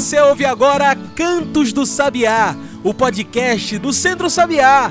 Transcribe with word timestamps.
Você 0.00 0.18
ouve 0.18 0.46
agora 0.46 0.96
Cantos 1.14 1.74
do 1.74 1.84
Sabiá, 1.84 2.56
o 2.82 2.94
podcast 2.94 3.76
do 3.76 3.92
Centro 3.92 4.30
Sabiá. 4.30 4.90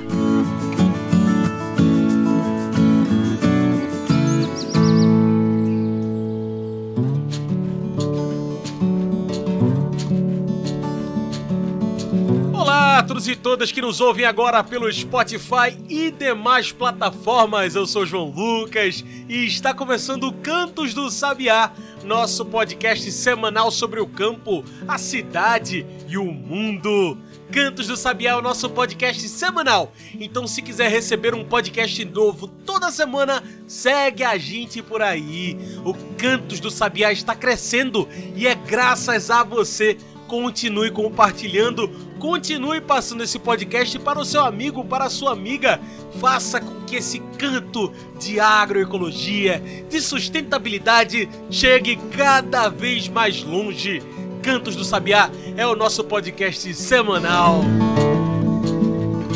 Olá 12.54 13.02
todos 13.02 13.28
e 13.28 13.36
todas 13.36 13.72
que 13.72 13.82
nos 13.82 14.00
ouvem 14.00 14.26
agora 14.26 14.64
pelo 14.64 14.94
Spotify 14.94 15.76
e 15.90 16.12
demais 16.12 16.72
plataformas. 16.72 17.74
Eu 17.74 17.88
sou 17.88 18.06
João 18.06 18.30
Lucas 18.30 19.04
e 19.28 19.48
está 19.48 19.74
começando 19.74 20.32
Cantos 20.34 20.94
do 20.94 21.10
Sabiá, 21.10 21.72
nosso 22.04 22.46
podcast 22.46 23.12
semanal 23.12 23.72
sobre 23.72 24.00
o 24.00 24.08
campo, 24.08 24.64
a 24.88 24.98
cidade 24.98 25.86
e 26.08 26.18
o 26.18 26.26
mundo. 26.26 27.18
Cantos 27.52 27.88
do 27.88 27.98
Sabiá 27.98 28.32
é 28.32 28.36
o 28.36 28.42
nosso 28.42 28.70
podcast 28.70 29.28
semanal. 29.28 29.92
Então, 30.20 30.46
se 30.46 30.62
quiser 30.62 30.90
receber 30.90 31.34
um 31.34 31.44
podcast 31.44 32.06
novo 32.06 32.48
toda 32.48 32.92
semana, 32.92 33.44
segue 33.68 34.24
a 34.24 34.38
gente 34.38 34.84
por 34.84 35.02
aí. 35.02 35.58
O 35.84 35.94
Cantos 36.16 36.60
do 36.60 36.70
Sabiá 36.70 37.12
está 37.12 37.34
crescendo 37.34 38.08
e 38.36 38.46
é 38.46 38.54
graças 38.54 39.32
a 39.32 39.44
você. 39.44 39.98
Continue 40.28 40.92
compartilhando, 40.92 41.90
continue 42.20 42.82
passando 42.82 43.24
esse 43.24 43.40
podcast 43.40 43.98
para 43.98 44.20
o 44.20 44.26
seu 44.26 44.42
amigo, 44.42 44.84
para 44.84 45.06
a 45.06 45.10
sua 45.10 45.32
amiga. 45.32 45.80
Faça 46.20 46.60
com 46.60 46.82
que 46.82 46.98
esse 46.98 47.20
canto 47.38 47.92
de 48.20 48.40
agroecologia, 48.40 49.64
de 49.90 50.02
sustentabilidade, 50.02 51.30
chegue 51.50 51.98
cada 52.16 52.68
vez 52.70 53.08
mais 53.08 53.42
longe. 53.42 54.04
Cantos 54.44 54.76
do 54.76 54.84
Sabiá 54.84 55.32
é 55.56 55.66
o 55.66 55.76
nosso 55.76 56.04
podcast 56.04 56.74
semanal. 56.74 57.64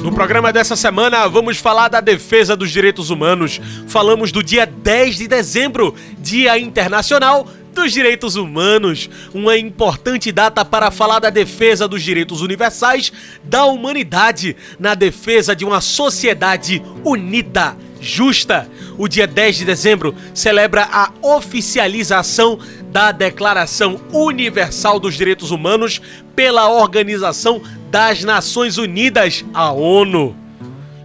No 0.03 0.11
programa 0.11 0.51
dessa 0.51 0.75
semana, 0.75 1.27
vamos 1.29 1.57
falar 1.57 1.87
da 1.87 2.01
defesa 2.01 2.57
dos 2.57 2.69
direitos 2.69 3.09
humanos. 3.09 3.61
Falamos 3.87 4.33
do 4.33 4.43
dia 4.43 4.65
10 4.65 5.15
de 5.15 5.27
dezembro, 5.29 5.95
Dia 6.19 6.59
Internacional 6.59 7.47
dos 7.73 7.91
Direitos 7.91 8.35
Humanos, 8.35 9.09
uma 9.33 9.57
importante 9.57 10.31
data 10.31 10.63
para 10.63 10.91
falar 10.91 11.19
da 11.19 11.29
defesa 11.29 11.87
dos 11.87 12.03
direitos 12.03 12.41
universais 12.41 13.11
da 13.43 13.65
humanidade, 13.65 14.55
na 14.79 14.95
defesa 14.95 15.55
de 15.55 15.65
uma 15.65 15.81
sociedade 15.81 16.81
unida, 17.03 17.75
justa. 17.99 18.69
O 18.97 19.07
dia 19.07 19.25
10 19.25 19.57
de 19.57 19.65
dezembro 19.65 20.15
celebra 20.33 20.87
a 20.91 21.11
oficialização 21.21 22.59
da 22.91 23.11
Declaração 23.11 23.99
Universal 24.11 24.99
dos 24.99 25.15
Direitos 25.15 25.49
Humanos 25.49 25.99
pela 26.35 26.69
Organização 26.69 27.61
das 27.89 28.23
Nações 28.23 28.77
Unidas, 28.77 29.43
a 29.53 29.71
ONU. 29.71 30.42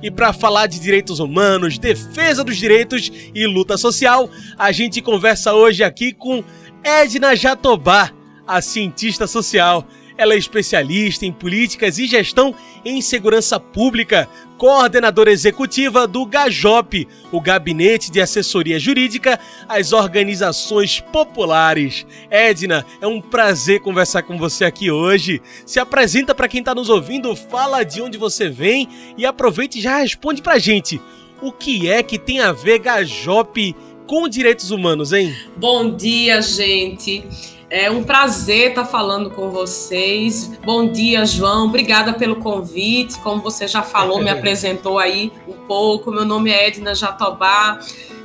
E 0.03 0.11
para 0.11 0.33
falar 0.33 0.67
de 0.67 0.79
direitos 0.79 1.19
humanos, 1.19 1.79
defesa 1.79 2.45
dos 2.45 2.57
direitos 2.57 3.11
e 3.35 3.47
luta 3.47 3.77
social, 3.77 4.31
a 4.57 4.71
gente 4.71 5.03
conversa 5.03 5.55
hoje 5.55 5.83
aqui 5.83 6.13
com 6.13 6.45
Edna 6.85 7.35
Jatobá, 7.35 8.13
a 8.47 8.61
cientista 8.63 9.27
social. 9.27 9.87
Ela 10.17 10.35
é 10.35 10.39
especialista 10.39 11.27
em 11.27 11.33
políticas 11.33 11.99
e 11.99 12.07
gestão 12.07 12.55
em 12.85 13.01
segurança 13.01 13.59
pública, 13.59 14.29
coordenadora 14.59 15.31
executiva 15.31 16.05
do 16.05 16.27
GAJOP, 16.27 17.07
o 17.31 17.41
Gabinete 17.41 18.11
de 18.11 18.21
Assessoria 18.21 18.79
Jurídica 18.79 19.39
às 19.69 19.93
Organizações 19.93 20.99
Populares. 21.01 22.05
Edna, 22.29 22.85
é 23.01 23.07
um 23.07 23.21
prazer 23.21 23.81
conversar 23.81 24.25
com 24.25 24.37
você 24.37 24.65
aqui 24.65 24.91
hoje. 24.91 25.41
Se 25.65 25.79
apresenta 25.79 26.35
para 26.35 26.49
quem 26.49 26.59
está 26.59 26.75
nos 26.75 26.91
ouvindo, 26.91 27.35
fala 27.37 27.85
de 27.85 28.03
onde 28.03 28.19
você 28.19 28.49
vem 28.49 28.89
e 29.17 29.25
aproveite 29.25 29.79
e 29.79 29.83
já 29.83 29.99
responde 29.99 30.43
para 30.43 30.59
gente. 30.59 31.01
O 31.41 31.53
que 31.53 31.89
é 31.89 32.03
que 32.03 32.19
tem 32.19 32.41
a 32.41 32.51
ver 32.51 32.81
GAJOP 32.81 33.77
com 34.09 34.29
direitos 34.29 34.73
humanos, 34.73 35.13
hein? 35.13 35.33
Bom 35.57 35.95
dia, 35.95 36.43
gente. 36.43 37.25
É 37.71 37.91
um 37.91 38.03
prazer 38.03 38.71
estar 38.71 38.87
falando 38.87 39.31
com 39.31 39.51
vocês. 39.51 40.51
Bom 40.65 40.91
dia, 40.91 41.27
João. 41.27 41.67
Obrigada 41.67 42.15
pelo 42.15 42.37
convite. 42.37 43.19
Como 43.19 43.43
você 43.43 43.69
já 43.69 43.83
falou, 43.83 44.23
me 44.23 44.31
apresentou 44.31 44.99
aí 44.99 45.31
um 45.47 45.53
pouco. 45.67 46.11
Meu 46.11 46.25
nome 46.25 46.51
é 46.51 46.69
Edna 46.69 46.95
Jatobá. 46.95 47.79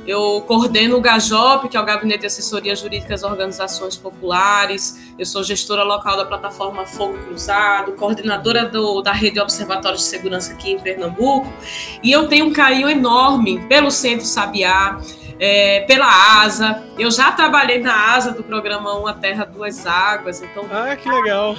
Eu 0.06 0.42
coordeno 0.46 0.96
o 0.96 1.00
GAJOP, 1.00 1.68
que 1.68 1.76
é 1.76 1.80
o 1.80 1.84
Gabinete 1.84 2.20
de 2.20 2.26
Assessoria 2.26 2.74
Jurídica 2.76 3.14
às 3.14 3.22
Organizações 3.22 3.96
Populares. 3.96 5.12
Eu 5.18 5.24
sou 5.24 5.42
gestora 5.42 5.82
local 5.82 6.16
da 6.16 6.26
plataforma 6.26 6.86
Fogo 6.86 7.16
Cruzado, 7.18 7.92
coordenadora 7.92 8.66
do, 8.66 9.00
da 9.00 9.12
rede 9.12 9.40
Observatório 9.40 9.96
de 9.96 10.04
Segurança 10.04 10.52
aqui 10.52 10.72
em 10.72 10.78
Pernambuco. 10.78 11.50
E 12.02 12.12
eu 12.12 12.28
tenho 12.28 12.46
um 12.46 12.52
carinho 12.52 12.88
enorme 12.88 13.60
pelo 13.66 13.90
Centro 13.90 14.26
Sabiá 14.26 14.98
é, 15.38 15.80
pela 15.80 16.42
ASA. 16.42 16.82
Eu 16.98 17.10
já 17.10 17.32
trabalhei 17.32 17.78
na 17.78 18.14
ASA 18.14 18.32
do 18.32 18.42
programa 18.42 18.94
Uma 18.94 19.14
Terra, 19.14 19.44
Duas 19.44 19.86
Águas. 19.86 20.42
Então, 20.42 20.66
ah, 20.70 20.94
que 20.96 21.08
legal! 21.08 21.56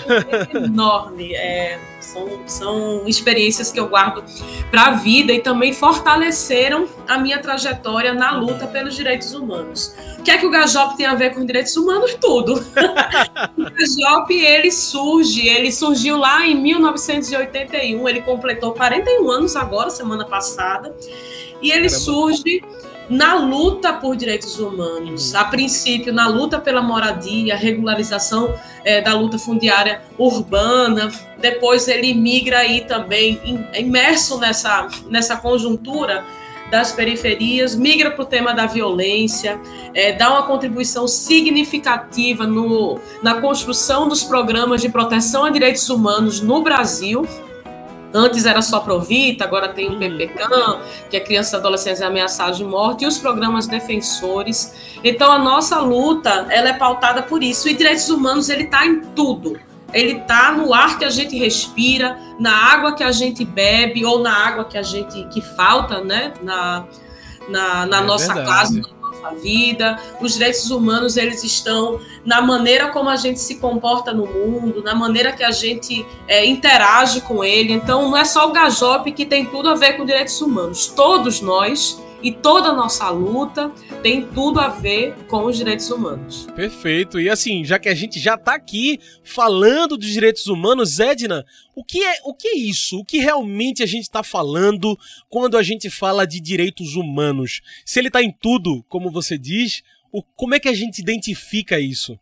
É 0.54 0.58
enorme. 0.58 1.34
É, 1.34 1.80
são, 2.00 2.48
são 2.48 3.08
experiências 3.08 3.72
que 3.72 3.80
eu 3.80 3.88
guardo 3.88 4.24
para 4.70 4.84
a 4.84 4.92
vida 4.92 5.34
e 5.34 5.40
também 5.40 5.74
fortaleceram 5.74 6.88
a 7.08 7.18
minha 7.18 7.40
trajetória 7.40 8.14
na 8.14 8.32
luta 8.38 8.68
pelos 8.68 8.96
direitos 8.96 9.34
humanos. 9.34 9.96
O 10.20 10.24
que 10.24 10.32
é 10.32 10.38
que 10.38 10.46
o 10.46 10.50
Gajop 10.50 10.98
tem 10.98 11.06
a 11.06 11.16
ver 11.16 11.34
com 11.34 11.46
direitos 11.46 11.76
humanos? 11.76 12.16
Tudo. 12.16 12.54
o 13.58 13.64
Gajop, 13.64 14.34
ele 14.34 14.72
surge, 14.72 15.48
ele 15.48 15.72
surgiu 15.72 16.18
lá 16.18 16.46
em 16.46 16.56
1981, 16.56 18.08
ele 18.08 18.22
completou 18.22 18.74
41 18.74 19.30
anos 19.30 19.56
agora, 19.56 19.90
semana 19.90 20.26
passada, 20.26 20.96
e 21.62 21.70
ele 21.70 21.90
Caramba. 21.90 21.90
surge 21.90 22.64
na 23.10 23.36
luta 23.36 23.94
por 23.94 24.16
direitos 24.16 24.60
humanos, 24.60 25.36
a 25.36 25.46
princípio 25.46 26.14
na 26.14 26.28
luta 26.28 26.60
pela 26.60 26.82
moradia, 26.82 27.56
regularização 27.56 28.54
é, 28.84 29.02
da 29.02 29.14
luta 29.14 29.38
fundiária 29.38 30.02
urbana, 30.18 31.12
depois 31.40 31.88
ele 31.88 32.14
migra 32.14 32.60
aí 32.60 32.82
também 32.82 33.68
imerso 33.74 34.40
nessa, 34.40 34.88
nessa 35.08 35.38
conjuntura 35.38 36.26
das 36.72 36.92
periferias, 36.92 37.76
migra 37.76 38.12
para 38.12 38.24
o 38.24 38.26
tema 38.26 38.54
da 38.54 38.66
violência, 38.66 39.60
é, 39.94 40.14
dá 40.14 40.32
uma 40.32 40.44
contribuição 40.44 41.08
significativa 41.08 42.46
no, 42.48 43.00
na 43.22 43.40
construção 43.40 44.08
dos 44.08 44.24
programas 44.24 44.82
de 44.82 44.90
proteção 44.90 45.46
a 45.46 45.50
direitos 45.50 45.90
humanos 45.90 46.42
no 46.42 46.64
Brasil, 46.64 47.28
Antes 48.16 48.46
era 48.46 48.62
só 48.62 48.80
Provita, 48.80 49.44
agora 49.44 49.68
tem 49.68 49.90
o 49.90 50.00
PPCAM, 50.00 50.80
que 51.10 51.18
é 51.18 51.20
crianças 51.20 51.52
e 51.52 51.56
adolescentes 51.58 52.02
ameaçados 52.02 52.58
de 52.58 52.64
morte, 52.64 53.04
e 53.04 53.08
os 53.08 53.18
programas 53.18 53.68
defensores. 53.68 54.74
Então 55.04 55.30
a 55.30 55.38
nossa 55.38 55.80
luta, 55.80 56.48
ela 56.50 56.70
é 56.70 56.74
pautada 56.74 57.22
por 57.22 57.44
isso. 57.44 57.68
E 57.68 57.74
direitos 57.74 58.08
humanos, 58.08 58.48
ele 58.48 58.64
está 58.64 58.86
em 58.86 59.02
tudo. 59.02 59.60
Ele 59.92 60.14
está 60.14 60.54
no 60.54 60.74
ar 60.74 60.98
que 60.98 61.04
a 61.04 61.10
gente 61.10 61.38
respira, 61.38 62.18
na 62.40 62.56
água 62.56 62.96
que 62.96 63.04
a 63.04 63.12
gente 63.12 63.44
bebe, 63.44 64.06
ou 64.06 64.20
na 64.20 64.34
água 64.34 64.64
que 64.64 64.78
a 64.78 64.82
gente 64.82 65.26
que 65.26 65.42
falta, 65.42 66.02
né? 66.02 66.32
Na, 66.42 66.86
na, 67.50 67.86
na 67.86 67.98
é 67.98 68.02
nossa 68.02 68.34
verdade. 68.34 68.82
casa, 68.82 68.95
nossa 69.26 69.36
vida. 69.36 70.00
Os 70.22 70.34
direitos 70.34 70.70
humanos, 70.70 71.18
eles 71.18 71.44
estão 71.44 72.00
na 72.24 72.42
maneira 72.42 72.90
como 72.90 73.10
a 73.10 73.16
gente 73.16 73.40
se 73.40 73.56
comporta 73.56 74.14
no 74.14 74.26
mundo, 74.26 74.84
na 74.84 74.94
maneira 74.94 75.32
que 75.32 75.44
a 75.44 75.52
gente 75.52 76.06
é, 76.28 76.46
interage 76.46 77.22
com 77.22 77.44
ele. 77.44 77.74
Então, 77.74 78.10
não 78.10 78.18
é 78.18 78.26
só 78.26 78.48
o 78.48 78.52
Gajop 78.52 79.12
que 79.12 79.26
tem 79.26 79.46
tudo 79.46 79.70
a 79.70 79.76
ver 79.76 79.94
com 79.94 80.06
direitos 80.06 80.40
humanos. 80.42 80.88
Todos 80.88 81.42
nós 81.42 82.02
e 82.22 82.32
toda 82.32 82.70
a 82.70 82.74
nossa 82.74 83.10
luta 83.10 83.72
tem 84.06 84.22
tudo 84.22 84.60
a 84.60 84.68
ver 84.68 85.16
com 85.28 85.46
os 85.46 85.58
direitos 85.58 85.90
humanos. 85.90 86.46
Perfeito. 86.56 87.20
E 87.20 87.28
assim, 87.28 87.66
já 87.66 87.80
que 87.80 87.90
a 87.90 87.96
gente 87.96 88.20
já 88.20 88.36
está 88.36 88.54
aqui 88.54 89.00
falando 89.24 89.98
dos 89.98 90.10
direitos 90.10 90.46
humanos, 90.46 91.00
Edna, 91.00 91.44
o 91.76 91.84
que 91.84 92.04
é, 92.04 92.20
o 92.24 92.32
que 92.32 92.50
é 92.50 92.56
isso? 92.56 93.00
O 93.00 93.04
que 93.04 93.18
realmente 93.18 93.82
a 93.82 93.86
gente 93.88 94.04
está 94.04 94.22
falando 94.22 94.96
quando 95.28 95.58
a 95.58 95.64
gente 95.64 95.90
fala 95.90 96.28
de 96.28 96.40
direitos 96.40 96.96
humanos? 96.96 97.62
Se 97.84 97.98
ele 97.98 98.10
está 98.10 98.22
em 98.22 98.32
tudo, 98.32 98.86
como 98.88 99.10
você 99.10 99.40
diz, 99.40 99.82
o, 100.12 100.22
como 100.22 100.54
é 100.54 100.60
que 100.60 100.70
a 100.70 100.76
gente 100.76 101.00
identifica 101.00 101.80
isso? 101.80 102.16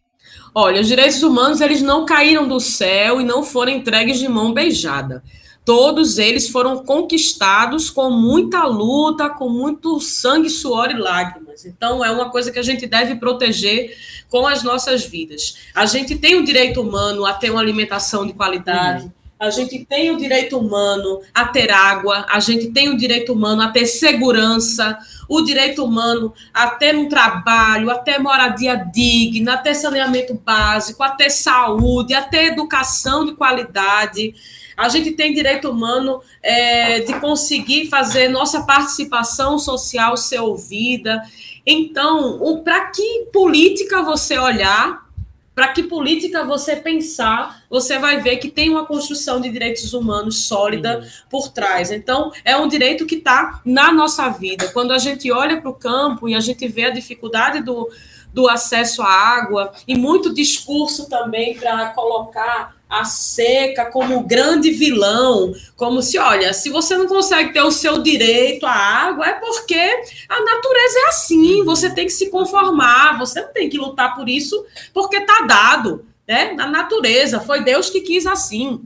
Olha, 0.56 0.80
os 0.80 0.88
direitos 0.88 1.22
humanos 1.22 1.60
eles 1.60 1.82
não 1.82 2.06
caíram 2.06 2.48
do 2.48 2.62
céu 2.62 3.20
e 3.20 3.26
não 3.26 3.44
foram 3.44 3.74
entregues 3.74 4.20
de 4.20 4.30
mão 4.30 4.54
beijada 4.54 5.22
todos 5.66 6.18
eles 6.18 6.50
foram 6.50 6.84
conquistados 6.84 7.90
com 7.90 8.10
muita 8.10 8.66
luta, 8.66 9.30
com 9.30 9.50
muito 9.50 10.00
sangue, 10.00 10.50
suor 10.50 10.92
e 10.92 10.98
lágrimas. 10.98 11.66
Então, 11.66 12.04
é 12.04 12.12
uma 12.12 12.30
coisa 12.30 12.52
que 12.52 12.60
a 12.60 12.64
gente 12.64 12.86
deve 12.86 13.16
proteger 13.16 13.96
com 14.30 14.46
as 14.46 14.64
nossas 14.64 15.06
vidas. 15.06 15.58
A 15.74 15.86
gente 15.86 16.16
tem 16.16 16.36
o 16.36 16.44
direito 16.44 16.82
humano 16.82 17.26
a 17.26 17.34
ter 17.34 17.50
uma 17.50 17.62
alimentação 17.62 18.26
de 18.26 18.34
qualidade. 18.34 19.06
Uhum. 19.06 19.12
a 19.40 19.50
gente 19.50 19.84
tem 19.86 20.10
o 20.10 20.18
direito 20.18 20.58
humano 20.58 21.22
a 21.34 21.46
ter 21.46 21.70
água, 21.70 22.26
a 22.30 22.40
gente 22.40 22.72
tem 22.72 22.90
o 22.90 22.98
direito 22.98 23.34
humano 23.34 23.62
a 23.62 23.68
ter 23.68 23.86
segurança, 23.86 24.98
o 25.28 25.42
direito 25.42 25.84
humano 25.84 26.34
a 26.54 26.68
ter 26.68 26.96
um 26.96 27.10
trabalho, 27.10 27.92
a 27.92 27.96
ter 27.96 28.20
moradia 28.20 28.76
digna, 28.76 29.56
a 29.56 29.58
ter 29.58 29.76
saneamento 29.76 30.34
básico, 30.34 31.04
a 31.04 31.10
ter 31.10 31.30
saúde, 31.30 32.14
a 32.14 32.22
ter 32.22 32.54
educação 32.54 33.26
de 33.26 33.34
qualidade. 33.34 34.34
A 34.76 34.90
gente 34.90 35.12
tem 35.12 35.34
direito 35.34 35.70
humano 35.70 36.22
é, 36.42 37.00
de 37.02 37.20
conseguir 37.20 37.88
fazer 37.90 38.28
nossa 38.28 38.64
participação 38.64 39.60
social 39.60 40.18
ser 40.18 40.40
ouvida. 40.40 41.22
Então, 41.66 42.62
para 42.64 42.88
que 42.88 43.28
política 43.32 44.02
você 44.02 44.38
olhar, 44.38 45.04
para 45.56 45.68
que 45.68 45.84
política 45.84 46.44
você 46.44 46.76
pensar, 46.76 47.64
você 47.70 48.00
vai 48.00 48.20
ver 48.20 48.38
que 48.38 48.50
tem 48.50 48.70
uma 48.70 48.86
construção 48.86 49.40
de 49.40 49.50
direitos 49.50 49.94
humanos 49.94 50.48
sólida 50.48 51.00
uhum. 51.00 51.06
por 51.30 51.50
trás. 51.50 51.92
Então, 51.92 52.32
é 52.44 52.58
um 52.58 52.68
direito 52.68 53.06
que 53.06 53.16
está 53.16 53.62
na 53.64 53.92
nossa 53.92 54.30
vida. 54.30 54.70
Quando 54.70 54.92
a 54.92 54.98
gente 54.98 55.32
olha 55.32 55.62
para 55.62 55.70
o 55.70 55.76
campo 55.76 56.28
e 56.28 56.34
a 56.34 56.40
gente 56.40 56.68
vê 56.68 56.86
a 56.86 56.90
dificuldade 56.90 57.62
do, 57.62 57.88
do 58.34 58.50
acesso 58.50 59.04
à 59.04 59.08
água, 59.08 59.72
e 59.88 59.96
muito 59.96 60.34
discurso 60.34 61.08
também 61.08 61.56
para 61.56 61.90
colocar 61.90 62.76
a 62.94 63.06
seca 63.06 63.86
como 63.86 64.24
grande 64.24 64.70
vilão, 64.72 65.54
como 65.76 66.02
se, 66.02 66.18
olha, 66.20 66.54
se 66.54 66.70
você 66.70 66.96
não 66.96 67.08
consegue 67.08 67.52
ter 67.52 67.62
o 67.62 67.72
seu 67.72 68.04
direito 68.04 68.66
à 68.66 68.72
água, 68.72 69.26
é 69.26 69.34
porque 69.34 69.80
a 70.30 70.40
natureza 70.40 71.00
é 71.00 71.10
assim, 71.10 71.64
você 71.64 71.90
tem 71.90 72.06
que 72.06 72.12
se 72.14 72.30
conformar, 72.30 73.18
você 73.18 73.42
não 73.42 73.52
tem 73.52 73.68
que 73.68 73.78
lutar 73.78 74.16
por 74.16 74.30
isso, 74.30 74.64
porque 74.94 75.18
está 75.18 75.42
dado, 75.48 76.06
né? 76.28 76.54
Na 76.54 76.68
natureza, 76.68 77.40
foi 77.40 77.64
Deus 77.64 77.90
que 77.90 78.02
quis 78.02 78.28
assim. 78.28 78.84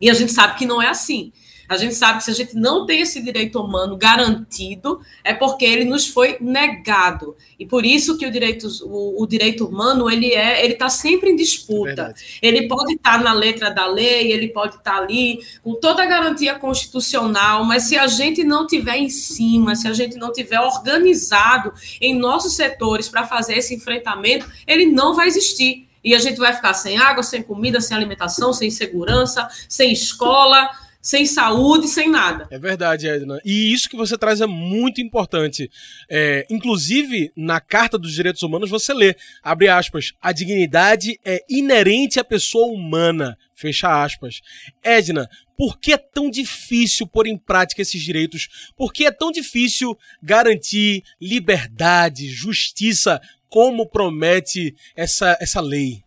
E 0.00 0.08
a 0.08 0.14
gente 0.14 0.32
sabe 0.32 0.56
que 0.56 0.66
não 0.66 0.80
é 0.80 0.88
assim. 0.88 1.32
A 1.72 1.76
gente 1.76 1.94
sabe 1.94 2.18
que 2.18 2.24
se 2.24 2.30
a 2.30 2.34
gente 2.34 2.54
não 2.54 2.86
tem 2.86 3.00
esse 3.00 3.22
direito 3.22 3.60
humano 3.60 3.96
garantido, 3.96 5.00
é 5.24 5.32
porque 5.32 5.64
ele 5.64 5.84
nos 5.84 6.08
foi 6.08 6.36
negado. 6.40 7.36
E 7.58 7.66
por 7.66 7.84
isso 7.84 8.16
que 8.18 8.26
o 8.26 8.30
direito, 8.30 8.68
o, 8.84 9.22
o 9.22 9.26
direito 9.26 9.66
humano 9.66 10.10
ele 10.10 10.32
é, 10.32 10.64
ele 10.64 10.74
está 10.74 10.88
sempre 10.88 11.30
em 11.30 11.36
disputa. 11.36 12.14
É 12.40 12.48
ele 12.48 12.68
pode 12.68 12.94
estar 12.94 13.18
tá 13.18 13.24
na 13.24 13.32
letra 13.32 13.70
da 13.70 13.86
lei, 13.86 14.32
ele 14.32 14.48
pode 14.48 14.76
estar 14.76 14.92
tá 14.92 14.98
ali 14.98 15.40
com 15.62 15.74
toda 15.74 16.02
a 16.02 16.06
garantia 16.06 16.58
constitucional, 16.58 17.64
mas 17.64 17.84
se 17.84 17.96
a 17.96 18.06
gente 18.06 18.44
não 18.44 18.66
tiver 18.66 18.96
em 18.96 19.08
cima, 19.08 19.74
se 19.74 19.88
a 19.88 19.92
gente 19.92 20.16
não 20.16 20.32
tiver 20.32 20.60
organizado 20.60 21.72
em 22.00 22.14
nossos 22.14 22.54
setores 22.54 23.08
para 23.08 23.26
fazer 23.26 23.56
esse 23.56 23.74
enfrentamento, 23.74 24.46
ele 24.66 24.86
não 24.86 25.14
vai 25.14 25.26
existir. 25.28 25.88
E 26.04 26.14
a 26.14 26.18
gente 26.18 26.38
vai 26.38 26.52
ficar 26.52 26.74
sem 26.74 26.98
água, 26.98 27.22
sem 27.22 27.42
comida, 27.42 27.80
sem 27.80 27.96
alimentação, 27.96 28.52
sem 28.52 28.70
segurança, 28.70 29.48
sem 29.68 29.92
escola, 29.92 30.68
sem 31.02 31.26
saúde, 31.26 31.88
sem 31.88 32.08
nada. 32.08 32.46
É 32.48 32.58
verdade, 32.58 33.08
Edna. 33.08 33.40
E 33.44 33.72
isso 33.72 33.90
que 33.90 33.96
você 33.96 34.16
traz 34.16 34.40
é 34.40 34.46
muito 34.46 35.00
importante. 35.00 35.68
É, 36.08 36.46
inclusive, 36.48 37.32
na 37.36 37.60
Carta 37.60 37.98
dos 37.98 38.12
Direitos 38.12 38.44
Humanos, 38.44 38.70
você 38.70 38.94
lê, 38.94 39.16
abre 39.42 39.68
aspas, 39.68 40.12
a 40.22 40.30
dignidade 40.30 41.18
é 41.24 41.44
inerente 41.50 42.20
à 42.20 42.24
pessoa 42.24 42.72
humana, 42.72 43.36
fecha 43.52 44.04
aspas. 44.04 44.40
Edna, 44.80 45.28
por 45.56 45.78
que 45.80 45.92
é 45.92 45.98
tão 45.98 46.30
difícil 46.30 47.04
pôr 47.06 47.26
em 47.26 47.36
prática 47.36 47.82
esses 47.82 48.00
direitos? 48.00 48.72
Por 48.76 48.92
que 48.92 49.04
é 49.04 49.10
tão 49.10 49.32
difícil 49.32 49.98
garantir 50.22 51.02
liberdade, 51.20 52.28
justiça, 52.28 53.20
como 53.48 53.86
promete 53.86 54.74
essa, 54.94 55.36
essa 55.40 55.60
lei? 55.60 56.04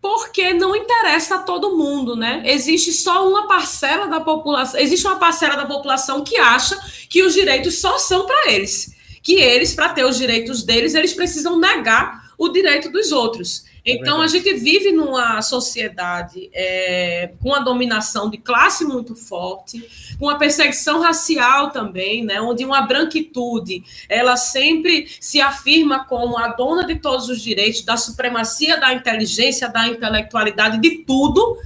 Porque 0.00 0.54
não 0.54 0.74
interessa 0.74 1.36
a 1.36 1.38
todo 1.38 1.76
mundo, 1.76 2.16
né? 2.16 2.42
Existe 2.46 2.92
só 2.92 3.28
uma 3.28 3.46
parcela 3.46 4.06
da 4.06 4.20
população, 4.20 4.80
existe 4.80 5.06
uma 5.06 5.18
parcela 5.18 5.56
da 5.56 5.66
população 5.66 6.24
que 6.24 6.38
acha 6.38 6.78
que 7.08 7.22
os 7.22 7.34
direitos 7.34 7.80
só 7.80 7.98
são 7.98 8.26
para 8.26 8.50
eles, 8.50 8.94
que 9.22 9.34
eles, 9.34 9.74
para 9.74 9.90
ter 9.90 10.04
os 10.04 10.16
direitos 10.16 10.62
deles, 10.62 10.94
eles 10.94 11.12
precisam 11.12 11.58
negar 11.58 12.30
o 12.38 12.48
direito 12.48 12.90
dos 12.90 13.12
outros. 13.12 13.64
É 13.84 13.92
então, 13.92 14.20
a 14.20 14.26
gente 14.26 14.52
vive 14.54 14.92
numa 14.92 15.40
sociedade 15.42 16.50
é, 16.52 17.32
com 17.42 17.54
a 17.54 17.60
dominação 17.60 18.28
de 18.28 18.38
classe 18.38 18.84
muito 18.84 19.14
forte, 19.14 20.16
com 20.18 20.28
a 20.28 20.36
perseguição 20.36 21.00
racial 21.00 21.70
também, 21.70 22.24
né, 22.24 22.40
onde 22.40 22.64
uma 22.64 22.82
branquitude 22.82 23.82
ela 24.08 24.36
sempre 24.36 25.08
se 25.20 25.40
afirma 25.40 26.04
como 26.04 26.38
a 26.38 26.48
dona 26.48 26.84
de 26.84 26.96
todos 26.96 27.28
os 27.28 27.40
direitos, 27.40 27.82
da 27.82 27.96
supremacia 27.96 28.78
da 28.78 28.92
inteligência, 28.92 29.68
da 29.68 29.86
intelectualidade, 29.88 30.78
de 30.78 30.98
tudo, 31.04 31.56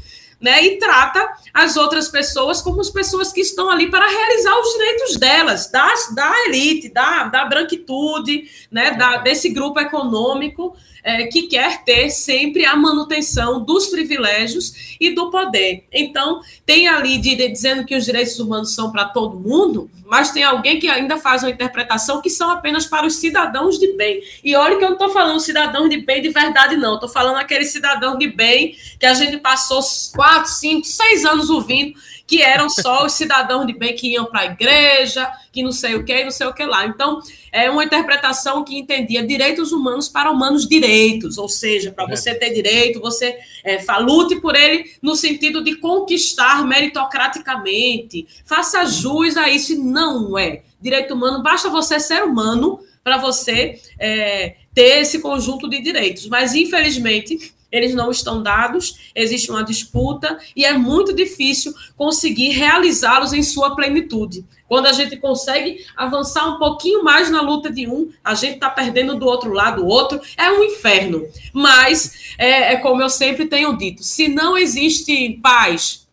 né, 0.45 0.63
e 0.63 0.79
trata 0.79 1.27
as 1.55 1.75
outras 1.75 2.11
pessoas 2.11 2.61
como 2.61 2.83
as 2.83 2.91
pessoas 2.91 3.33
que 3.33 3.41
estão 3.41 3.71
ali 3.71 3.91
para 3.91 4.07
realizar 4.07 4.61
os 4.61 4.73
direitos 4.75 5.17
delas, 5.17 5.71
das, 5.71 6.15
da 6.15 6.31
elite, 6.45 6.91
da, 6.91 7.25
da 7.25 7.47
branquitude, 7.47 8.45
né, 8.71 8.91
da, 8.91 9.17
desse 9.17 9.49
grupo 9.49 9.81
econômico 9.81 10.77
é, 11.03 11.27
que 11.29 11.45
quer 11.45 11.83
ter 11.83 12.11
sempre 12.11 12.67
a 12.67 12.77
manutenção 12.77 13.65
dos 13.65 13.87
privilégios 13.87 14.97
e 15.01 15.15
do 15.15 15.31
poder. 15.31 15.85
Então, 15.91 16.43
tem 16.67 16.89
ali 16.89 17.17
de, 17.17 17.37
de, 17.37 17.49
dizendo 17.49 17.87
que 17.87 17.97
os 17.97 18.05
direitos 18.05 18.39
humanos 18.39 18.75
são 18.75 18.93
para 18.93 19.07
todo 19.07 19.41
mundo, 19.41 19.91
mas 20.15 20.31
tem 20.31 20.45
alguém 20.45 20.79
que 20.79 20.89
ainda 20.89 21.17
faz 21.17 21.43
uma 21.43 21.51
interpretação 21.51 22.23
que 22.23 22.31
são 22.31 22.49
apenas 22.49 22.87
para 22.87 23.05
os 23.05 23.17
cidadãos 23.17 23.81
de 23.81 23.95
bem. 23.95 24.23
E 24.45 24.55
olha 24.55 24.79
que 24.79 24.85
eu 24.85 24.91
não 24.91 24.93
estou 24.93 25.11
falando 25.11 25.41
cidadãos 25.41 25.91
de 25.91 25.97
bem 25.97 26.23
de 26.23 26.29
verdade, 26.29 26.77
não. 26.77 26.95
Estou 26.95 27.09
falando 27.09 27.39
aquele 27.39 27.65
cidadão 27.65 28.17
de 28.17 28.29
bem 28.29 28.77
que 28.97 29.07
a 29.07 29.13
gente 29.13 29.39
passou 29.39 29.81
quatro, 30.15 30.53
cinco, 30.53 30.87
seis 30.87 31.25
anos 31.25 31.51
ouvindo 31.51 31.99
que 32.27 32.41
eram 32.41 32.71
só 32.71 33.05
os 33.05 33.13
cidadãos 33.13 33.67
de 33.67 33.75
bem 33.75 33.95
que 33.95 34.09
iam 34.09 34.25
para 34.25 34.41
a 34.41 34.47
igreja, 34.47 35.31
que 35.53 35.63
não 35.63 35.73
sei 35.73 35.95
o 35.95 36.05
que, 36.05 36.25
não 36.25 36.31
sei 36.31 36.47
o 36.47 36.55
que 36.55 36.65
lá. 36.65 36.87
Então, 36.87 37.21
é 37.53 37.71
uma 37.71 37.85
interpretação 37.85 38.65
que 38.65 38.79
entendia 38.79 39.27
direitos 39.27 39.73
humanos 39.73 40.09
para 40.09 40.31
humanos 40.31 40.67
direitos, 40.67 41.37
ou 41.37 41.49
seja, 41.49 41.93
para 41.93 42.07
você 42.07 42.35
ter 42.35 42.55
direito, 42.55 43.01
você 43.01 43.39
é, 43.63 43.79
lute 44.01 44.37
por 44.37 44.57
ele 44.57 44.91
no 45.03 45.15
sentido 45.15 45.63
de 45.63 45.77
conquistar 45.77 46.65
meritocraticamente, 46.67 48.27
faça 48.45 48.87
jus 48.87 49.37
a 49.37 49.51
isso, 49.51 49.75
e 49.75 49.77
não 49.77 50.39
é. 50.39 50.63
Direito 50.81 51.15
humano, 51.15 51.43
basta 51.43 51.69
você 51.69 52.01
ser 52.01 52.25
humano 52.25 52.81
para 53.03 53.19
você 53.19 53.79
é, 53.99 54.57
ter 54.75 55.03
esse 55.03 55.21
conjunto 55.21 55.69
de 55.69 55.81
direitos. 55.81 56.27
Mas, 56.27 56.55
infelizmente, 56.55 57.53
eles 57.75 57.93
não 57.93 58.09
estão 58.09 58.41
dados, 58.41 59.11
existe 59.17 59.51
uma 59.51 59.65
disputa 59.65 60.39
e 60.55 60.65
é 60.65 60.73
muito 60.73 61.13
difícil 61.13 61.75
conseguir 61.97 62.51
realizá-los 62.51 63.33
em 63.33 63.43
sua 63.43 63.75
plenitude. 63.75 64.45
Quando 64.69 64.87
a 64.87 64.93
gente 64.93 65.17
consegue 65.17 65.85
avançar 65.97 66.47
um 66.47 66.59
pouquinho 66.59 67.03
mais 67.03 67.31
na 67.31 67.41
luta 67.41 67.73
de 67.73 67.89
um, 67.89 68.11
a 68.23 68.33
gente 68.35 68.55
está 68.55 68.71
perdendo 68.71 69.19
do 69.19 69.27
outro 69.27 69.53
lado 69.53 69.83
o 69.83 69.89
outro, 69.89 70.21
é 70.37 70.53
um 70.53 70.63
inferno. 70.63 71.27
Mas, 71.53 72.35
é, 72.39 72.75
é 72.75 72.77
como 72.77 73.03
eu 73.03 73.11
sempre 73.11 73.47
tenho 73.47 73.77
dito, 73.77 74.05
se 74.05 74.29
não 74.29 74.57
existe 74.57 75.41
paz, 75.43 76.04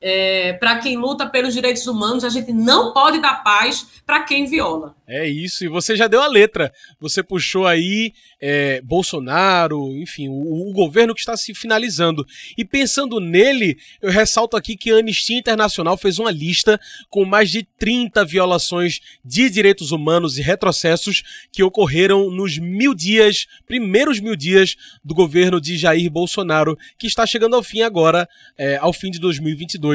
é, 0.00 0.52
para 0.54 0.78
quem 0.78 0.96
luta 0.96 1.26
pelos 1.28 1.52
direitos 1.52 1.86
humanos, 1.86 2.24
a 2.24 2.28
gente 2.28 2.52
não 2.52 2.92
pode 2.92 3.20
dar 3.20 3.42
paz 3.42 4.00
para 4.06 4.22
quem 4.22 4.46
viola. 4.46 4.94
É 5.06 5.26
isso, 5.26 5.64
e 5.64 5.68
você 5.68 5.96
já 5.96 6.06
deu 6.06 6.22
a 6.22 6.28
letra. 6.28 6.72
Você 7.00 7.22
puxou 7.22 7.66
aí 7.66 8.12
é, 8.40 8.80
Bolsonaro, 8.82 9.90
enfim, 9.96 10.28
o, 10.28 10.68
o, 10.68 10.72
governo 10.72 11.14
que 11.14 11.20
está 11.20 11.36
se 11.36 11.54
finalizando. 11.54 12.26
E 12.56 12.64
pensando 12.64 13.18
nele, 13.18 13.78
eu 14.00 14.10
ressalto 14.10 14.56
aqui 14.56 14.76
que 14.76 14.92
a 14.92 14.98
Anistia 14.98 15.38
Internacional 15.38 15.96
fez 15.96 16.18
uma 16.18 16.30
lista 16.30 16.78
com 17.08 17.24
mais 17.24 17.50
de 17.50 17.62
30 17.78 18.24
violações 18.24 19.00
de 19.24 19.50
direitos 19.50 19.92
humanos 19.92 20.38
e 20.38 20.42
retrocessos 20.42 21.22
que 21.50 21.62
ocorreram 21.62 22.30
nos 22.30 22.58
mil 22.58 22.94
dias, 22.94 23.46
primeiros 23.66 24.20
mil 24.20 24.36
dias 24.36 24.76
do 25.02 25.14
governo 25.14 25.60
de 25.60 25.76
Jair 25.76 26.10
Bolsonaro, 26.10 26.78
que 26.98 27.06
está 27.06 27.26
chegando 27.26 27.56
ao 27.56 27.62
fim 27.62 27.80
agora, 27.80 28.28
é, 28.56 28.76
ao 28.76 28.92
fim 28.92 29.10
de 29.10 29.18
2022. 29.18 29.87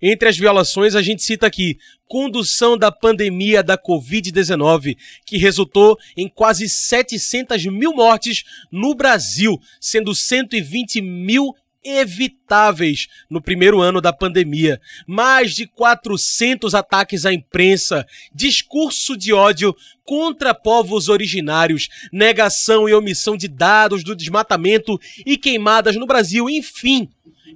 Entre 0.00 0.28
as 0.28 0.36
violações, 0.36 0.94
a 0.94 1.02
gente 1.02 1.22
cita 1.22 1.46
aqui 1.46 1.78
condução 2.06 2.76
da 2.76 2.90
pandemia 2.90 3.62
da 3.62 3.76
Covid-19, 3.76 4.96
que 5.26 5.36
resultou 5.36 5.96
em 6.16 6.28
quase 6.28 6.68
700 6.68 7.66
mil 7.66 7.92
mortes 7.92 8.44
no 8.72 8.94
Brasil, 8.94 9.60
sendo 9.80 10.14
120 10.14 11.02
mil 11.02 11.54
evitáveis 11.84 13.06
no 13.30 13.40
primeiro 13.40 13.80
ano 13.80 14.00
da 14.00 14.12
pandemia. 14.12 14.80
Mais 15.06 15.54
de 15.54 15.66
400 15.66 16.74
ataques 16.74 17.24
à 17.24 17.32
imprensa, 17.32 18.06
discurso 18.34 19.16
de 19.16 19.32
ódio 19.32 19.74
contra 20.04 20.54
povos 20.54 21.08
originários, 21.08 21.88
negação 22.12 22.88
e 22.88 22.94
omissão 22.94 23.36
de 23.36 23.48
dados 23.48 24.02
do 24.02 24.16
desmatamento 24.16 24.98
e 25.24 25.36
queimadas 25.36 25.96
no 25.96 26.06
Brasil, 26.06 26.48
enfim 26.48 27.08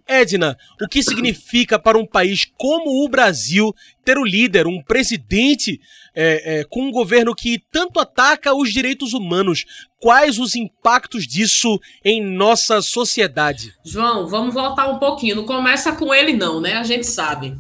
Edna, 0.06 0.56
o 0.80 0.88
que 0.88 1.02
significa 1.02 1.78
para 1.78 1.98
um 1.98 2.06
país 2.06 2.46
como 2.56 3.04
o 3.04 3.08
Brasil 3.08 3.74
ter 4.04 4.18
um 4.18 4.24
líder, 4.24 4.66
um 4.66 4.82
presidente 4.82 5.80
é, 6.14 6.60
é, 6.60 6.64
com 6.64 6.82
um 6.82 6.90
governo 6.90 7.34
que 7.34 7.62
tanto 7.70 8.00
ataca 8.00 8.54
os 8.54 8.72
direitos 8.72 9.12
humanos? 9.12 9.64
Quais 10.00 10.38
os 10.38 10.54
impactos 10.54 11.26
disso 11.26 11.80
em 12.04 12.22
nossa 12.22 12.82
sociedade? 12.82 13.72
João, 13.84 14.26
vamos 14.26 14.52
voltar 14.52 14.88
um 14.88 14.98
pouquinho. 14.98 15.36
Não 15.36 15.44
começa 15.44 15.92
com 15.92 16.12
ele, 16.12 16.32
não, 16.32 16.60
né? 16.60 16.74
A 16.74 16.82
gente 16.82 17.06
sabe. 17.06 17.56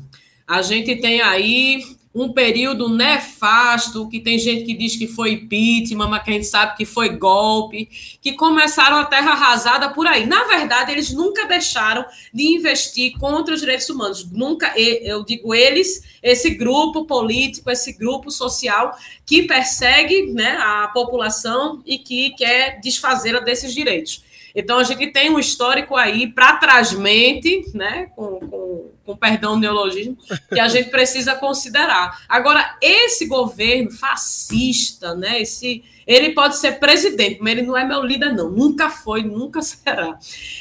A 0.46 0.60
gente 0.60 0.96
tem 0.96 1.20
aí 1.20 1.82
um 2.14 2.32
período 2.32 2.88
nefasto, 2.88 4.08
que 4.08 4.20
tem 4.20 4.38
gente 4.38 4.64
que 4.64 4.74
diz 4.74 4.96
que 4.96 5.06
foi 5.06 5.32
impeachment, 5.32 6.08
mas 6.08 6.22
quem 6.22 6.42
sabe 6.42 6.76
que 6.76 6.84
foi 6.84 7.10
golpe, 7.10 7.88
que 8.20 8.34
começaram 8.34 8.98
a 8.98 9.04
terra 9.04 9.32
arrasada 9.32 9.90
por 9.90 10.06
aí. 10.06 10.26
Na 10.26 10.44
verdade, 10.44 10.92
eles 10.92 11.12
nunca 11.12 11.46
deixaram 11.46 12.04
de 12.32 12.44
investir 12.54 13.18
contra 13.18 13.54
os 13.54 13.60
direitos 13.60 13.88
humanos. 13.88 14.30
Nunca, 14.30 14.72
eu 14.78 15.24
digo 15.24 15.54
eles, 15.54 16.02
esse 16.22 16.50
grupo 16.50 17.06
político, 17.06 17.70
esse 17.70 17.92
grupo 17.92 18.30
social 18.30 18.94
que 19.24 19.44
persegue 19.44 20.32
né, 20.32 20.58
a 20.60 20.88
população 20.88 21.82
e 21.86 21.96
que 21.98 22.30
quer 22.30 22.78
desfazê-la 22.80 23.40
desses 23.40 23.72
direitos. 23.72 24.22
Então, 24.54 24.78
a 24.78 24.84
gente 24.84 25.06
tem 25.08 25.30
um 25.30 25.38
histórico 25.38 25.96
aí, 25.96 26.26
para 26.26 26.56
trás 26.56 26.92
mente, 26.92 27.64
né, 27.74 28.10
com, 28.14 28.38
com, 28.40 28.90
com 29.04 29.16
perdão 29.16 29.58
neologismo, 29.58 30.16
que 30.48 30.60
a 30.60 30.68
gente 30.68 30.90
precisa 30.90 31.34
considerar. 31.34 32.24
Agora, 32.28 32.76
esse 32.80 33.26
governo 33.26 33.90
fascista, 33.90 35.14
né, 35.14 35.40
esse, 35.40 35.82
ele 36.06 36.30
pode 36.30 36.56
ser 36.56 36.78
presidente, 36.78 37.38
mas 37.40 37.52
ele 37.52 37.62
não 37.62 37.76
é 37.76 37.84
meu 37.84 38.02
líder, 38.02 38.34
não. 38.34 38.50
Nunca 38.50 38.90
foi, 38.90 39.22
nunca 39.22 39.62
será. 39.62 40.18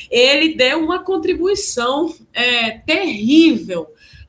Ele 0.09 0.55
deu 0.55 0.83
uma 0.83 0.99
contribuição 0.99 2.13
é, 2.33 2.79
terrível 2.79 3.87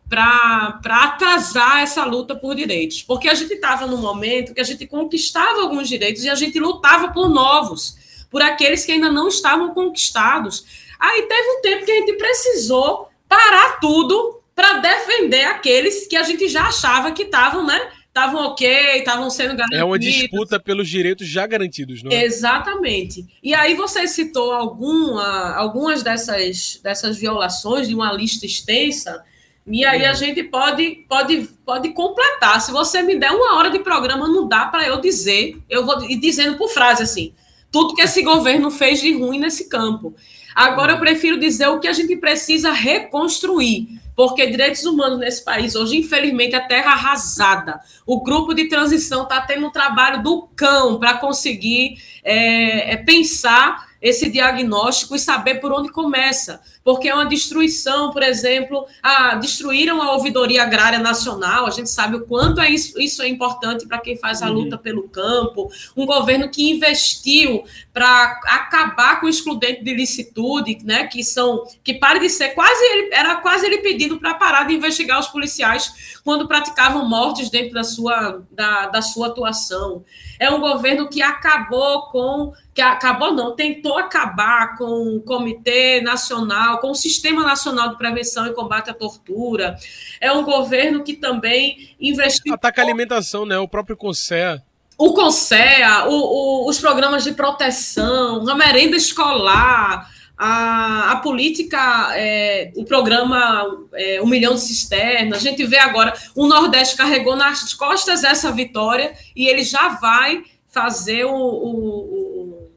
para 0.08 0.80
atrasar 0.84 1.80
essa 1.80 2.04
luta 2.04 2.36
por 2.36 2.54
direitos. 2.54 3.02
Porque 3.02 3.28
a 3.28 3.34
gente 3.34 3.54
estava 3.54 3.86
num 3.86 3.96
momento 3.96 4.52
que 4.52 4.60
a 4.60 4.64
gente 4.64 4.86
conquistava 4.86 5.62
alguns 5.62 5.88
direitos 5.88 6.22
e 6.22 6.28
a 6.28 6.34
gente 6.34 6.58
lutava 6.58 7.12
por 7.12 7.30
novos 7.30 8.01
por 8.32 8.40
aqueles 8.40 8.84
que 8.86 8.92
ainda 8.92 9.12
não 9.12 9.28
estavam 9.28 9.74
conquistados. 9.74 10.64
Aí 10.98 11.22
teve 11.22 11.48
um 11.50 11.60
tempo 11.60 11.84
que 11.84 11.92
a 11.92 11.96
gente 11.96 12.14
precisou 12.14 13.10
parar 13.28 13.78
tudo 13.78 14.40
para 14.54 14.78
defender 14.78 15.44
aqueles 15.44 16.06
que 16.06 16.16
a 16.16 16.22
gente 16.22 16.48
já 16.48 16.62
achava 16.62 17.12
que 17.12 17.24
estavam, 17.24 17.66
né? 17.66 17.90
Estavam 18.08 18.42
ok, 18.46 18.98
estavam 18.98 19.30
sendo 19.30 19.50
garantidos. 19.50 19.80
É 19.80 19.84
uma 19.84 19.98
disputa 19.98 20.60
pelos 20.60 20.88
direitos 20.88 21.26
já 21.26 21.46
garantidos, 21.46 22.02
não 22.02 22.10
é? 22.10 22.24
Exatamente. 22.24 23.26
E 23.42 23.54
aí 23.54 23.74
você 23.74 24.06
citou 24.06 24.52
alguma, 24.52 25.54
algumas 25.54 26.02
dessas, 26.02 26.78
dessas 26.82 27.16
violações 27.18 27.88
de 27.88 27.94
uma 27.94 28.12
lista 28.12 28.44
extensa, 28.44 29.24
e 29.66 29.84
aí 29.84 30.04
a 30.04 30.10
uhum. 30.10 30.14
gente 30.16 30.42
pode, 30.44 31.06
pode, 31.08 31.48
pode 31.64 31.90
completar. 31.90 32.60
Se 32.60 32.70
você 32.70 33.00
me 33.00 33.16
der 33.16 33.30
uma 33.30 33.56
hora 33.56 33.70
de 33.70 33.78
programa, 33.78 34.28
não 34.28 34.46
dá 34.46 34.66
para 34.66 34.86
eu 34.86 35.00
dizer, 35.00 35.58
eu 35.70 35.86
vou 35.86 36.02
ir 36.04 36.18
dizendo 36.18 36.58
por 36.58 36.68
frase 36.68 37.02
assim 37.02 37.32
tudo 37.72 37.94
que 37.94 38.02
esse 38.02 38.22
governo 38.22 38.70
fez 38.70 39.00
de 39.00 39.12
ruim 39.14 39.40
nesse 39.40 39.68
campo. 39.68 40.14
Agora 40.54 40.92
eu 40.92 40.98
prefiro 41.00 41.40
dizer 41.40 41.68
o 41.68 41.80
que 41.80 41.88
a 41.88 41.92
gente 41.94 42.14
precisa 42.16 42.70
reconstruir, 42.70 43.88
porque 44.14 44.46
direitos 44.46 44.84
humanos 44.84 45.18
nesse 45.18 45.42
país 45.42 45.74
hoje, 45.74 45.96
infelizmente, 45.96 46.54
é 46.54 46.60
terra 46.60 46.92
arrasada. 46.92 47.80
O 48.06 48.22
grupo 48.22 48.52
de 48.52 48.68
transição 48.68 49.22
está 49.22 49.40
tendo 49.40 49.66
um 49.66 49.70
trabalho 49.70 50.22
do 50.22 50.42
cão 50.54 50.98
para 50.98 51.14
conseguir 51.14 51.96
é, 52.22 52.92
é, 52.92 52.96
pensar 52.98 53.90
esse 54.02 54.28
diagnóstico 54.28 55.16
e 55.16 55.18
saber 55.18 55.54
por 55.54 55.72
onde 55.72 55.90
começa 55.90 56.60
porque 56.84 57.08
é 57.08 57.14
uma 57.14 57.26
destruição, 57.26 58.10
por 58.10 58.22
exemplo, 58.22 58.86
ah, 59.02 59.34
destruíram 59.36 60.02
a 60.02 60.12
ouvidoria 60.12 60.62
agrária 60.62 60.98
nacional, 60.98 61.66
a 61.66 61.70
gente 61.70 61.90
sabe 61.90 62.16
o 62.16 62.26
quanto 62.26 62.60
é 62.60 62.70
isso, 62.70 63.00
isso 63.00 63.22
é 63.22 63.28
importante 63.28 63.86
para 63.86 63.98
quem 63.98 64.16
faz 64.16 64.42
a 64.42 64.46
uhum. 64.46 64.52
luta 64.52 64.76
pelo 64.78 65.08
campo, 65.08 65.70
um 65.96 66.04
governo 66.04 66.50
que 66.50 66.70
investiu 66.70 67.64
para 67.92 68.40
acabar 68.46 69.20
com 69.20 69.26
o 69.26 69.28
excludente 69.28 69.84
de 69.84 69.94
licitude, 69.94 70.78
né, 70.84 71.06
que 71.06 71.22
são 71.22 71.64
que 71.84 71.94
pare 71.94 72.20
de 72.20 72.28
ser 72.28 72.50
quase 72.50 72.82
ele 72.84 73.14
era 73.14 73.36
quase 73.36 73.66
ele 73.66 73.78
pedindo 73.78 74.18
para 74.18 74.34
parar 74.34 74.66
de 74.66 74.74
investigar 74.74 75.20
os 75.20 75.28
policiais 75.28 76.20
quando 76.24 76.48
praticavam 76.48 77.08
mortes 77.08 77.50
dentro 77.50 77.74
da 77.74 77.84
sua 77.84 78.42
da, 78.50 78.86
da 78.86 79.02
sua 79.02 79.28
atuação. 79.28 80.04
É 80.38 80.50
um 80.50 80.60
governo 80.60 81.08
que 81.08 81.22
acabou 81.22 82.08
com 82.08 82.52
que 82.74 82.80
acabou 82.80 83.32
não, 83.32 83.54
tentou 83.54 83.98
acabar 83.98 84.76
com 84.76 85.16
o 85.16 85.20
Comitê 85.20 86.00
Nacional, 86.00 86.71
com 86.78 86.90
o 86.90 86.94
Sistema 86.94 87.42
Nacional 87.42 87.90
de 87.90 87.98
Prevenção 87.98 88.46
e 88.46 88.52
Combate 88.52 88.90
à 88.90 88.94
Tortura. 88.94 89.76
É 90.20 90.32
um 90.32 90.44
governo 90.44 91.02
que 91.02 91.14
também 91.14 91.94
investiu. 92.00 92.54
Ataca 92.54 92.80
a 92.80 92.84
alimentação, 92.84 93.44
né? 93.44 93.58
O 93.58 93.68
próprio 93.68 93.96
CONSEA. 93.96 94.62
O 94.98 95.14
CONSEA, 95.14 96.04
o, 96.06 96.12
o, 96.12 96.68
os 96.68 96.78
programas 96.78 97.24
de 97.24 97.32
proteção, 97.32 98.48
a 98.48 98.54
merenda 98.54 98.96
escolar, 98.96 100.08
a, 100.36 101.12
a 101.12 101.16
política, 101.16 102.12
é, 102.16 102.72
o 102.76 102.84
programa 102.84 103.64
é, 103.94 104.20
Um 104.22 104.26
Milhão 104.26 104.54
de 104.54 104.60
Cisternas. 104.60 105.38
A 105.38 105.40
gente 105.40 105.64
vê 105.64 105.78
agora, 105.78 106.14
o 106.34 106.46
Nordeste 106.46 106.96
carregou 106.96 107.36
nas 107.36 107.72
costas 107.74 108.24
essa 108.24 108.50
vitória 108.50 109.14
e 109.34 109.46
ele 109.46 109.62
já 109.62 109.88
vai 109.88 110.42
fazer 110.68 111.24
o, 111.24 111.34
o, 111.34 111.68
o 111.68 112.70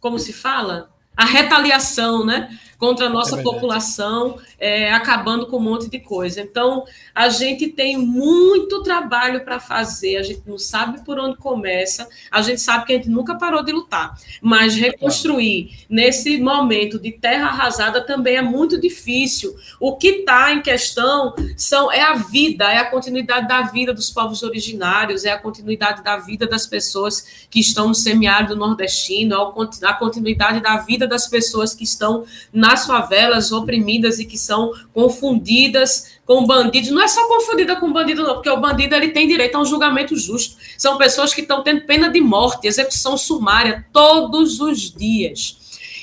como 0.00 0.18
se 0.18 0.32
fala? 0.32 0.90
A 1.16 1.24
retaliação, 1.24 2.26
né? 2.26 2.48
Contra 2.84 3.06
a 3.06 3.08
nossa 3.08 3.40
é 3.40 3.42
população, 3.42 4.36
é, 4.58 4.92
acabando 4.92 5.46
com 5.46 5.56
um 5.56 5.60
monte 5.60 5.88
de 5.88 5.98
coisa. 5.98 6.40
Então, 6.40 6.84
a 7.14 7.28
gente 7.28 7.68
tem 7.68 7.96
muito 7.96 8.82
trabalho 8.82 9.44
para 9.44 9.58
fazer, 9.58 10.16
a 10.16 10.22
gente 10.22 10.42
não 10.46 10.58
sabe 10.58 11.04
por 11.04 11.18
onde 11.18 11.38
começa, 11.38 12.06
a 12.30 12.42
gente 12.42 12.60
sabe 12.60 12.86
que 12.86 12.92
a 12.92 12.96
gente 12.96 13.08
nunca 13.08 13.34
parou 13.34 13.62
de 13.62 13.72
lutar, 13.72 14.14
mas 14.42 14.74
reconstruir 14.74 15.86
nesse 15.88 16.38
momento 16.38 16.98
de 16.98 17.12
terra 17.12 17.46
arrasada 17.46 18.00
também 18.00 18.36
é 18.36 18.42
muito 18.42 18.80
difícil. 18.80 19.54
O 19.80 19.96
que 19.96 20.08
está 20.08 20.52
em 20.52 20.60
questão 20.60 21.34
são, 21.56 21.90
é 21.90 22.02
a 22.02 22.14
vida, 22.14 22.70
é 22.70 22.78
a 22.78 22.90
continuidade 22.90 23.48
da 23.48 23.62
vida 23.62 23.94
dos 23.94 24.10
povos 24.10 24.42
originários, 24.42 25.24
é 25.24 25.32
a 25.32 25.38
continuidade 25.38 26.02
da 26.02 26.16
vida 26.18 26.46
das 26.46 26.66
pessoas 26.66 27.46
que 27.48 27.60
estão 27.60 27.88
no 27.88 27.94
semiárido 27.94 28.56
nordestino, 28.56 29.34
é 29.34 29.86
a 29.86 29.94
continuidade 29.94 30.60
da 30.60 30.76
vida 30.76 31.06
das 31.06 31.26
pessoas 31.26 31.74
que 31.74 31.84
estão 31.84 32.24
na 32.52 32.74
nas 32.74 32.86
favelas 32.86 33.52
oprimidas 33.52 34.18
e 34.18 34.24
que 34.24 34.36
são 34.36 34.53
confundidas 34.92 36.18
com 36.24 36.44
bandidos. 36.46 36.90
Não 36.90 37.02
é 37.02 37.08
só 37.08 37.26
confundida 37.28 37.76
com 37.76 37.92
bandido, 37.92 38.22
não, 38.22 38.34
porque 38.34 38.50
o 38.50 38.60
bandido 38.60 38.94
ele 38.94 39.08
tem 39.08 39.28
direito 39.28 39.56
a 39.56 39.60
um 39.60 39.64
julgamento 39.64 40.16
justo. 40.16 40.56
São 40.78 40.98
pessoas 40.98 41.32
que 41.34 41.40
estão 41.40 41.62
tendo 41.62 41.82
pena 41.82 42.08
de 42.08 42.20
morte, 42.20 42.66
execução 42.66 43.16
sumária 43.16 43.86
todos 43.92 44.60
os 44.60 44.92
dias. 44.92 45.58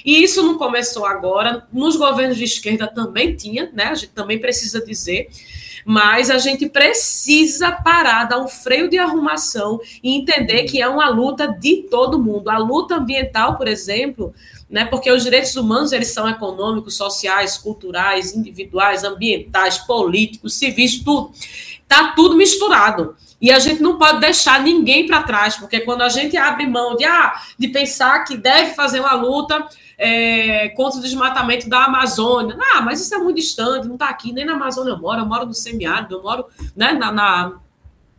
E 0.05 0.23
isso 0.23 0.41
não 0.41 0.57
começou 0.57 1.05
agora, 1.05 1.67
nos 1.71 1.95
governos 1.95 2.37
de 2.37 2.43
esquerda 2.43 2.87
também 2.87 3.35
tinha, 3.35 3.69
né? 3.73 3.85
A 3.85 3.95
gente 3.95 4.13
também 4.13 4.39
precisa 4.39 4.83
dizer 4.83 5.29
mas 5.85 6.29
a 6.29 6.37
gente 6.37 6.69
precisa 6.69 7.71
parar, 7.71 8.25
dar 8.25 8.39
um 8.39 8.47
freio 8.47 8.89
de 8.89 8.97
arrumação 8.97 9.79
e 10.03 10.15
entender 10.15 10.63
que 10.63 10.81
é 10.81 10.87
uma 10.87 11.09
luta 11.09 11.47
de 11.47 11.83
todo 11.89 12.19
mundo. 12.19 12.49
A 12.49 12.57
luta 12.57 12.95
ambiental, 12.95 13.57
por 13.57 13.67
exemplo, 13.67 14.33
né? 14.71 14.85
Porque 14.85 15.11
os 15.11 15.23
direitos 15.23 15.55
humanos 15.55 15.91
eles 15.91 16.07
são 16.07 16.27
econômicos, 16.29 16.95
sociais, 16.95 17.57
culturais, 17.57 18.33
individuais, 18.33 19.03
ambientais, 19.03 19.77
políticos, 19.79 20.53
civis, 20.53 21.03
tudo. 21.03 21.31
Tá 21.87 22.13
tudo 22.15 22.37
misturado. 22.37 23.15
E 23.41 23.51
a 23.51 23.59
gente 23.59 23.81
não 23.81 23.97
pode 23.97 24.21
deixar 24.21 24.61
ninguém 24.61 25.05
para 25.07 25.23
trás, 25.23 25.57
porque 25.57 25.81
quando 25.81 26.03
a 26.03 26.09
gente 26.09 26.37
abre 26.37 26.65
mão 26.67 26.95
de, 26.95 27.03
ah, 27.03 27.33
de 27.57 27.67
pensar 27.67 28.23
que 28.23 28.37
deve 28.37 28.75
fazer 28.75 28.99
uma 28.99 29.13
luta 29.13 29.67
é, 29.97 30.69
contra 30.69 30.99
o 30.99 31.01
desmatamento 31.01 31.67
da 31.67 31.85
Amazônia, 31.85 32.55
ah, 32.73 32.81
mas 32.81 33.01
isso 33.01 33.13
é 33.13 33.17
muito 33.17 33.37
distante, 33.37 33.87
não 33.87 33.95
está 33.95 34.09
aqui, 34.09 34.31
nem 34.31 34.45
na 34.45 34.53
Amazônia 34.53 34.91
eu 34.91 34.99
moro, 34.99 35.21
eu 35.21 35.25
moro 35.25 35.47
no 35.47 35.53
semiárido, 35.55 36.15
eu 36.15 36.21
moro 36.21 36.45
né, 36.75 36.93
na, 36.93 37.11
na 37.11 37.53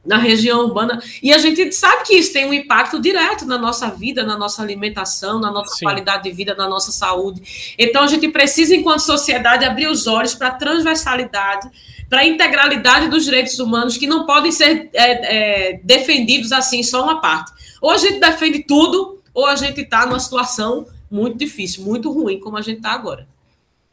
na 0.04 0.18
região 0.18 0.60
urbana. 0.64 1.00
E 1.22 1.32
a 1.32 1.38
gente 1.38 1.72
sabe 1.72 2.04
que 2.04 2.14
isso 2.14 2.32
tem 2.32 2.46
um 2.46 2.52
impacto 2.52 3.00
direto 3.00 3.46
na 3.46 3.56
nossa 3.56 3.88
vida, 3.88 4.24
na 4.24 4.36
nossa 4.36 4.62
alimentação, 4.62 5.38
na 5.38 5.50
nossa 5.50 5.76
Sim. 5.76 5.84
qualidade 5.84 6.24
de 6.24 6.32
vida, 6.32 6.54
na 6.54 6.68
nossa 6.68 6.90
saúde. 6.90 7.74
Então 7.78 8.02
a 8.02 8.06
gente 8.06 8.28
precisa, 8.28 8.74
enquanto 8.74 9.00
sociedade, 9.00 9.64
abrir 9.64 9.86
os 9.86 10.06
olhos 10.06 10.34
para 10.34 10.48
a 10.48 10.52
transversalidade, 10.52 11.70
para 12.08 12.20
a 12.20 12.26
integralidade 12.26 13.08
dos 13.08 13.24
direitos 13.24 13.58
humanos 13.58 13.96
que 13.96 14.06
não 14.06 14.26
podem 14.26 14.50
ser 14.50 14.90
é, 14.92 15.70
é, 15.70 15.80
defendidos 15.82 16.52
assim, 16.52 16.82
só 16.82 17.02
uma 17.02 17.20
parte. 17.20 17.52
Ou 17.80 17.90
a 17.90 17.96
gente 17.96 18.18
defende 18.18 18.64
tudo, 18.64 19.20
ou 19.32 19.46
a 19.46 19.56
gente 19.56 19.80
está 19.80 20.04
numa 20.04 20.20
situação 20.20 20.86
muito 21.10 21.38
difícil, 21.38 21.84
muito 21.84 22.10
ruim, 22.10 22.40
como 22.40 22.56
a 22.56 22.62
gente 22.62 22.78
está 22.78 22.90
agora. 22.90 23.26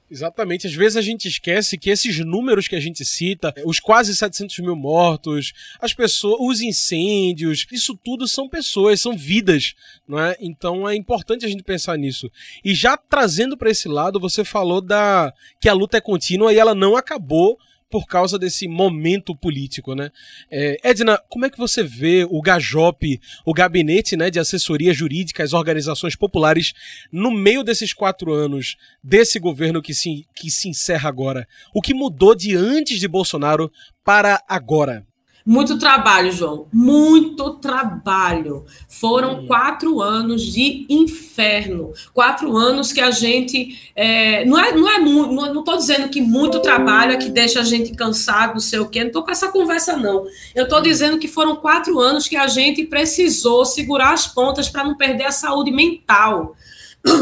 Exatamente. 0.10 0.66
Às 0.66 0.74
vezes 0.74 0.98
a 0.98 1.02
gente 1.02 1.28
esquece 1.28 1.78
que 1.78 1.90
esses 1.90 2.18
números 2.26 2.68
que 2.68 2.76
a 2.76 2.80
gente 2.80 3.06
cita, 3.06 3.54
os 3.64 3.80
quase 3.80 4.16
700 4.16 4.60
mil 4.60 4.76
mortos, 4.76 5.54
as 5.80 5.94
pessoas, 5.94 6.38
os 6.40 6.62
incêndios, 6.62 7.68
isso 7.72 7.96
tudo 7.96 8.28
são 8.28 8.50
pessoas, 8.50 9.02
são 9.02 9.16
vidas, 9.16 9.76
não 10.08 10.20
é? 10.20 10.36
Então 10.40 10.90
é 10.90 10.96
importante 10.96 11.46
a 11.46 11.50
gente 11.50 11.64
pensar 11.64 11.98
nisso. 11.98 12.32
E 12.64 12.74
já 12.74 12.98
trazendo 12.98 13.56
para 13.56 13.70
esse 13.70 13.88
lado, 13.88 14.20
você 14.20 14.44
falou 14.44 14.82
da 14.82 15.34
que 15.60 15.70
a 15.70 15.74
luta 15.74 15.98
é 15.98 16.02
contínua 16.02 16.52
e 16.52 16.58
ela 16.58 16.74
não 16.74 16.96
acabou 16.96 17.58
por 17.90 18.06
causa 18.06 18.38
desse 18.38 18.68
momento 18.68 19.36
político, 19.36 19.96
né? 19.96 20.12
É, 20.50 20.78
Edna, 20.84 21.20
como 21.28 21.46
é 21.46 21.50
que 21.50 21.58
você 21.58 21.84
vê 21.84 22.26
o 22.30 22.42
GAJOP, 22.42 23.20
o 23.46 23.54
Gabinete 23.54 24.16
né, 24.16 24.30
de 24.30 24.40
Assessoria 24.40 24.94
Jurídica 24.94 25.44
às 25.44 25.54
Organizações 25.54 26.16
Populares, 26.16 26.74
no 27.12 27.32
meio 27.32 27.64
desses 27.64 27.92
quatro 27.92 28.32
anos 28.32 28.78
desse 29.04 29.40
governo 29.40 29.82
que 29.82 29.94
se, 29.94 30.28
que 30.36 30.52
se 30.52 30.70
encerra 30.70 31.10
agora? 31.10 31.48
O 31.74 31.82
que 31.82 31.94
mudou 31.94 32.36
de 32.36 32.56
antes 32.56 33.00
de 33.00 33.08
Bolsonaro 33.08 33.72
para 34.04 34.44
agora? 34.48 35.09
Muito 35.50 35.80
trabalho, 35.80 36.32
João. 36.32 36.68
Muito 36.72 37.56
trabalho. 37.56 38.66
Foram 38.88 39.48
quatro 39.48 40.00
anos 40.00 40.44
de 40.44 40.86
inferno. 40.88 41.92
Quatro 42.14 42.56
anos 42.56 42.94
que 42.94 43.02
a 43.02 43.10
gente. 43.10 43.92
É, 43.96 44.46
não 44.46 44.60
é, 44.60 44.72
não 44.72 44.88
é 44.88 45.00
não 45.00 45.62
estou 45.62 45.76
dizendo 45.76 46.08
que 46.10 46.22
muito 46.22 46.60
trabalho 46.60 47.14
é 47.14 47.18
que 47.18 47.30
deixa 47.30 47.62
a 47.62 47.64
gente 47.64 47.96
cansado, 47.96 48.54
não 48.54 48.60
sei 48.60 48.78
o 48.78 48.88
quê. 48.88 49.00
Não 49.00 49.08
estou 49.08 49.24
com 49.24 49.32
essa 49.32 49.48
conversa, 49.48 49.98
não. 49.98 50.28
Eu 50.54 50.66
estou 50.66 50.82
dizendo 50.82 51.18
que 51.18 51.28
foram 51.28 51.56
quatro 51.56 52.00
anos 52.00 52.28
que 52.28 52.38
a 52.38 52.46
gente 52.46 52.86
precisou 52.86 53.66
segurar 53.66 54.14
as 54.14 54.28
pontas 54.28 54.70
para 54.70 54.84
não 54.84 54.96
perder 54.96 55.26
a 55.26 55.32
saúde 55.32 55.72
mental. 55.72 56.56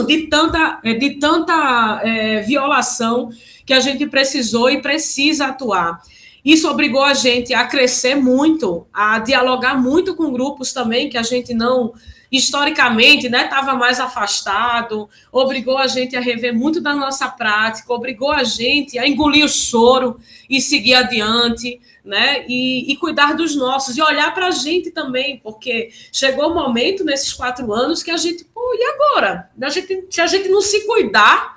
De 0.05 0.27
tanta, 0.27 0.81
de 0.83 1.11
tanta 1.11 2.01
é, 2.03 2.41
violação 2.41 3.29
que 3.65 3.71
a 3.71 3.79
gente 3.79 4.05
precisou 4.05 4.69
e 4.69 4.81
precisa 4.81 5.45
atuar. 5.45 6.01
Isso 6.43 6.69
obrigou 6.69 7.03
a 7.03 7.13
gente 7.13 7.53
a 7.53 7.65
crescer 7.65 8.15
muito, 8.15 8.87
a 8.93 9.19
dialogar 9.19 9.75
muito 9.75 10.15
com 10.15 10.31
grupos 10.31 10.71
também 10.71 11.09
que 11.09 11.17
a 11.17 11.23
gente 11.23 11.53
não 11.53 11.93
historicamente 12.31 13.27
estava 13.27 13.73
né, 13.73 13.79
mais 13.79 13.99
afastado, 13.99 15.09
obrigou 15.31 15.77
a 15.77 15.87
gente 15.87 16.15
a 16.15 16.19
rever 16.19 16.53
muito 16.53 16.81
da 16.81 16.93
nossa 16.93 17.27
prática, 17.29 17.93
obrigou 17.93 18.31
a 18.31 18.43
gente 18.43 18.99
a 18.99 19.07
engolir 19.07 19.45
o 19.45 19.49
choro 19.49 20.19
e 20.49 20.59
seguir 20.59 20.95
adiante, 20.95 21.79
né? 22.03 22.45
E, 22.47 22.91
e 22.91 22.95
cuidar 22.97 23.33
dos 23.33 23.55
nossos, 23.55 23.97
e 23.97 24.01
olhar 24.01 24.33
para 24.33 24.47
a 24.47 24.51
gente 24.51 24.91
também, 24.91 25.39
porque 25.43 25.89
chegou 26.11 26.47
o 26.47 26.51
um 26.51 26.55
momento 26.55 27.03
nesses 27.03 27.33
quatro 27.33 27.73
anos 27.73 28.03
que 28.03 28.11
a 28.11 28.17
gente, 28.17 28.45
pô, 28.45 28.61
e 28.73 28.83
agora? 28.83 29.49
A 29.61 29.69
gente, 29.69 30.07
se 30.09 30.21
a 30.21 30.27
gente 30.27 30.49
não 30.49 30.61
se 30.61 30.85
cuidar, 30.85 31.56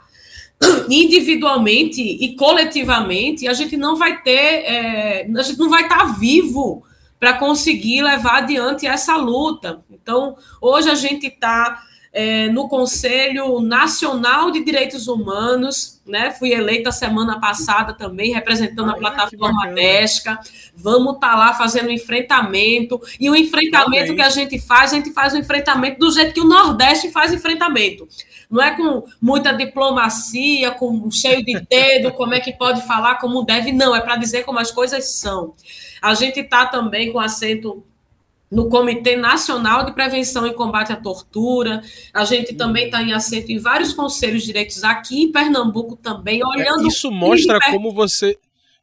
individualmente 0.88 2.02
e 2.02 2.34
coletivamente, 2.36 3.48
a 3.48 3.52
gente 3.52 3.76
não 3.76 3.96
vai 3.96 4.20
ter, 4.22 4.64
é, 4.64 5.26
a 5.34 5.42
gente 5.42 5.58
não 5.58 5.70
vai 5.70 5.82
estar 5.82 6.18
vivo 6.18 6.84
para 7.18 7.34
conseguir 7.34 8.02
levar 8.02 8.38
adiante 8.38 8.86
essa 8.86 9.16
luta. 9.16 9.82
Então, 9.90 10.36
hoje 10.60 10.88
a 10.88 10.94
gente 10.94 11.26
está 11.26 11.82
é, 12.12 12.48
no 12.48 12.68
Conselho 12.68 13.60
Nacional 13.60 14.50
de 14.50 14.64
Direitos 14.64 15.06
Humanos, 15.06 16.00
né? 16.06 16.32
Fui 16.32 16.52
eleita 16.52 16.90
semana 16.90 17.38
passada 17.38 17.92
também, 17.92 18.32
representando 18.32 18.90
a 18.90 18.96
plataforma 18.96 19.68
DESCA. 19.68 20.40
Vamos 20.74 21.14
estar 21.14 21.32
tá 21.32 21.36
lá 21.36 21.52
fazendo 21.52 21.90
enfrentamento. 21.90 23.00
E 23.20 23.30
o 23.30 23.36
enfrentamento 23.36 24.14
que 24.14 24.22
a 24.22 24.30
gente 24.30 24.58
faz, 24.58 24.92
a 24.92 24.96
gente 24.96 25.12
faz 25.12 25.34
o 25.34 25.38
enfrentamento 25.38 26.00
do 26.00 26.10
jeito 26.10 26.34
que 26.34 26.40
o 26.40 26.48
Nordeste 26.48 27.10
faz 27.10 27.32
enfrentamento 27.32 28.08
não 28.50 28.62
é 28.62 28.76
com 28.76 29.04
muita 29.20 29.52
diplomacia, 29.52 30.72
com 30.72 31.10
cheio 31.10 31.44
de 31.44 31.60
dedo, 31.60 32.12
como 32.12 32.34
é 32.34 32.40
que 32.40 32.52
pode 32.52 32.82
falar 32.86 33.16
como 33.16 33.44
deve, 33.44 33.70
não, 33.70 33.94
é 33.94 34.00
para 34.00 34.16
dizer 34.16 34.44
como 34.44 34.58
as 34.58 34.72
coisas 34.72 35.12
são. 35.12 35.54
A 36.02 36.14
gente 36.14 36.40
está 36.40 36.66
também 36.66 37.12
com 37.12 37.20
assento 37.20 37.84
no 38.50 38.68
Comitê 38.68 39.14
Nacional 39.16 39.84
de 39.84 39.92
Prevenção 39.92 40.46
e 40.46 40.52
Combate 40.52 40.92
à 40.92 40.96
Tortura. 40.96 41.82
A 42.12 42.24
gente 42.24 42.54
também 42.54 42.86
está 42.86 43.00
em 43.00 43.12
assento 43.12 43.52
em 43.52 43.58
vários 43.58 43.92
conselhos 43.92 44.40
de 44.40 44.48
direitos 44.48 44.82
aqui 44.82 45.22
em 45.22 45.30
Pernambuco 45.30 45.94
também, 45.94 46.44
olhando. 46.44 46.84
É, 46.84 46.88
isso 46.88 47.10
mostra 47.12 47.60
como 47.70 47.92
você 47.92 48.36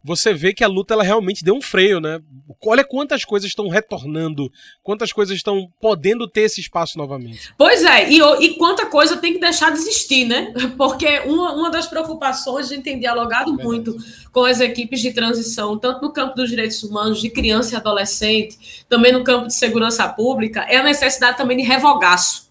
você 0.07 0.33
vê 0.33 0.53
que 0.53 0.63
a 0.63 0.67
luta 0.69 0.93
ela 0.93 1.03
realmente 1.03 1.43
deu 1.43 1.53
um 1.53 1.61
freio, 1.61 1.99
né? 1.99 2.21
Olha 2.65 2.83
quantas 2.83 3.25
coisas 3.25 3.49
estão 3.49 3.67
retornando, 3.67 4.49
quantas 4.81 5.11
coisas 5.11 5.35
estão 5.35 5.67
podendo 5.81 6.25
ter 6.29 6.41
esse 6.41 6.61
espaço 6.61 6.97
novamente. 6.97 7.53
Pois 7.57 7.83
é, 7.83 8.09
e, 8.09 8.21
e 8.21 8.53
quanta 8.55 8.85
coisa 8.85 9.17
tem 9.17 9.33
que 9.33 9.39
deixar 9.39 9.69
de 9.69 9.79
existir, 9.79 10.25
né? 10.25 10.53
Porque 10.77 11.19
uma, 11.25 11.53
uma 11.53 11.69
das 11.69 11.87
preocupações, 11.87 12.67
a 12.67 12.75
gente 12.75 12.83
tem 12.83 12.97
dialogado 12.97 13.59
é 13.59 13.63
muito 13.63 13.97
com 14.31 14.45
as 14.45 14.61
equipes 14.61 15.01
de 15.01 15.11
transição, 15.11 15.77
tanto 15.77 16.01
no 16.01 16.13
campo 16.13 16.35
dos 16.35 16.49
direitos 16.49 16.81
humanos, 16.83 17.19
de 17.19 17.29
criança 17.29 17.73
e 17.73 17.77
adolescente, 17.77 18.85
também 18.87 19.11
no 19.11 19.25
campo 19.25 19.47
de 19.47 19.55
segurança 19.55 20.07
pública, 20.07 20.61
é 20.69 20.77
a 20.77 20.83
necessidade 20.83 21.35
também 21.35 21.57
de 21.57 21.63
revogaço 21.63 22.46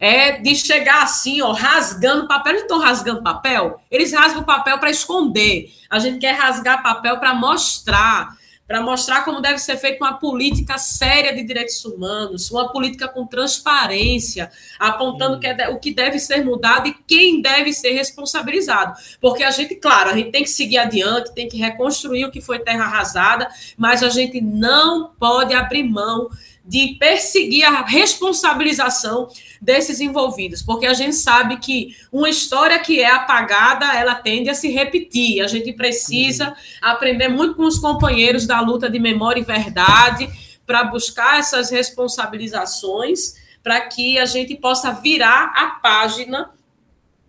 é 0.00 0.38
de 0.38 0.56
chegar 0.56 1.02
assim, 1.02 1.42
ó, 1.42 1.52
rasgando 1.52 2.26
papel. 2.26 2.52
Eles 2.52 2.62
estão 2.62 2.78
rasgando 2.78 3.22
papel? 3.22 3.80
Eles 3.90 4.12
rasgam 4.12 4.42
papel 4.42 4.78
para 4.78 4.90
esconder. 4.90 5.70
A 5.90 5.98
gente 5.98 6.18
quer 6.18 6.32
rasgar 6.32 6.82
papel 6.82 7.18
para 7.18 7.34
mostrar, 7.34 8.34
para 8.66 8.80
mostrar 8.80 9.26
como 9.26 9.42
deve 9.42 9.58
ser 9.58 9.76
feita 9.76 10.02
uma 10.02 10.14
política 10.14 10.78
séria 10.78 11.34
de 11.34 11.42
direitos 11.42 11.84
humanos, 11.84 12.50
uma 12.50 12.72
política 12.72 13.08
com 13.08 13.26
transparência, 13.26 14.50
apontando 14.78 15.38
que 15.38 15.46
é 15.46 15.68
o 15.68 15.78
que 15.78 15.92
deve 15.92 16.18
ser 16.18 16.46
mudado 16.46 16.88
e 16.88 16.96
quem 17.06 17.42
deve 17.42 17.70
ser 17.74 17.90
responsabilizado. 17.90 18.94
Porque 19.20 19.44
a 19.44 19.50
gente, 19.50 19.74
claro, 19.74 20.10
a 20.10 20.16
gente 20.16 20.30
tem 20.30 20.44
que 20.44 20.50
seguir 20.50 20.78
adiante, 20.78 21.34
tem 21.34 21.46
que 21.46 21.58
reconstruir 21.58 22.24
o 22.24 22.30
que 22.30 22.40
foi 22.40 22.58
terra 22.60 22.84
arrasada, 22.84 23.50
mas 23.76 24.02
a 24.02 24.08
gente 24.08 24.40
não 24.40 25.10
pode 25.18 25.52
abrir 25.52 25.82
mão 25.82 26.30
de 26.64 26.96
perseguir 26.98 27.64
a 27.64 27.84
responsabilização 27.84 29.28
desses 29.60 30.00
envolvidos, 30.00 30.62
porque 30.62 30.86
a 30.86 30.94
gente 30.94 31.14
sabe 31.14 31.58
que 31.58 31.94
uma 32.10 32.30
história 32.30 32.78
que 32.78 33.00
é 33.00 33.10
apagada, 33.10 33.94
ela 33.94 34.14
tende 34.14 34.48
a 34.48 34.54
se 34.54 34.68
repetir. 34.68 35.42
A 35.42 35.46
gente 35.46 35.72
precisa 35.72 36.54
aprender 36.80 37.28
muito 37.28 37.54
com 37.54 37.64
os 37.64 37.78
companheiros 37.78 38.46
da 38.46 38.60
luta 38.60 38.88
de 38.88 38.98
memória 38.98 39.40
e 39.40 39.44
verdade 39.44 40.30
para 40.66 40.84
buscar 40.84 41.38
essas 41.38 41.70
responsabilizações, 41.70 43.34
para 43.62 43.80
que 43.82 44.18
a 44.18 44.24
gente 44.24 44.54
possa 44.54 44.92
virar 44.92 45.52
a 45.54 45.70
página 45.82 46.50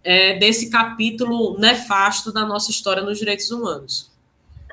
é, 0.03 0.37
desse 0.37 0.69
capítulo 0.69 1.59
nefasto 1.59 2.31
da 2.31 2.45
nossa 2.45 2.71
história 2.71 3.03
nos 3.03 3.17
direitos 3.17 3.51
humanos. 3.51 4.09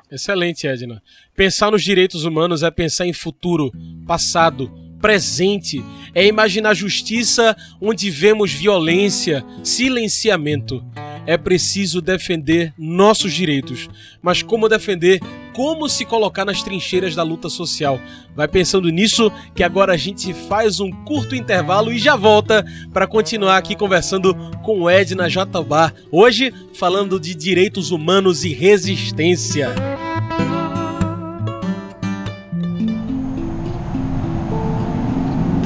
Excelente, 0.09 0.65
Edna. 0.65 1.03
Pensar 1.35 1.71
nos 1.71 1.83
direitos 1.83 2.23
humanos 2.23 2.63
é 2.63 2.71
pensar 2.71 3.05
em 3.05 3.13
futuro, 3.13 3.71
passado, 4.07 4.71
presente. 5.01 5.83
É 6.13 6.25
imaginar 6.25 6.73
justiça 6.73 7.55
onde 7.81 8.09
vemos 8.09 8.51
violência, 8.51 9.43
silenciamento. 9.63 10.83
É 11.25 11.37
preciso 11.37 12.01
defender 12.01 12.73
nossos 12.77 13.33
direitos. 13.33 13.87
Mas 14.21 14.41
como 14.41 14.67
defender? 14.67 15.19
Como 15.53 15.89
se 15.89 16.05
colocar 16.05 16.45
nas 16.45 16.63
trincheiras 16.63 17.15
da 17.15 17.23
luta 17.23 17.49
social? 17.49 17.99
Vai 18.35 18.47
pensando 18.47 18.89
nisso 18.89 19.31
que 19.53 19.61
agora 19.61 19.93
a 19.93 19.97
gente 19.97 20.33
faz 20.33 20.79
um 20.79 20.89
curto 21.03 21.35
intervalo 21.35 21.91
e 21.91 21.99
já 21.99 22.15
volta 22.15 22.65
para 22.93 23.05
continuar 23.05 23.57
aqui 23.57 23.75
conversando 23.75 24.33
com 24.63 24.89
Edna 24.89 25.29
Jatobá. 25.29 25.91
Hoje 26.11 26.53
falando 26.73 27.19
de 27.19 27.35
direitos 27.35 27.91
humanos 27.91 28.43
e 28.45 28.53
resistência. 28.53 29.98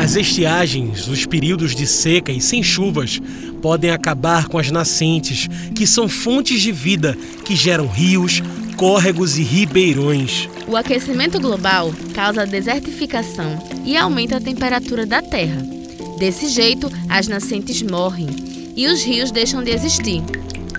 As 0.03 0.17
estiagens, 0.17 1.07
os 1.07 1.25
períodos 1.25 1.73
de 1.73 1.87
seca 1.87 2.29
e 2.29 2.41
sem 2.41 2.61
chuvas, 2.61 3.21
podem 3.61 3.89
acabar 3.89 4.49
com 4.49 4.57
as 4.57 4.69
nascentes, 4.69 5.47
que 5.73 5.87
são 5.87 6.09
fontes 6.09 6.61
de 6.61 6.73
vida 6.73 7.17
que 7.45 7.55
geram 7.55 7.87
rios, 7.87 8.41
córregos 8.75 9.37
e 9.37 9.43
ribeirões. 9.43 10.49
O 10.67 10.75
aquecimento 10.75 11.39
global 11.39 11.93
causa 12.13 12.45
desertificação 12.45 13.57
e 13.85 13.95
aumenta 13.95 14.35
a 14.35 14.41
temperatura 14.41 15.05
da 15.05 15.21
Terra. 15.21 15.65
Desse 16.19 16.49
jeito, 16.49 16.91
as 17.07 17.29
nascentes 17.29 17.81
morrem 17.81 18.27
e 18.75 18.87
os 18.87 19.05
rios 19.05 19.31
deixam 19.31 19.63
de 19.63 19.71
existir. 19.71 20.21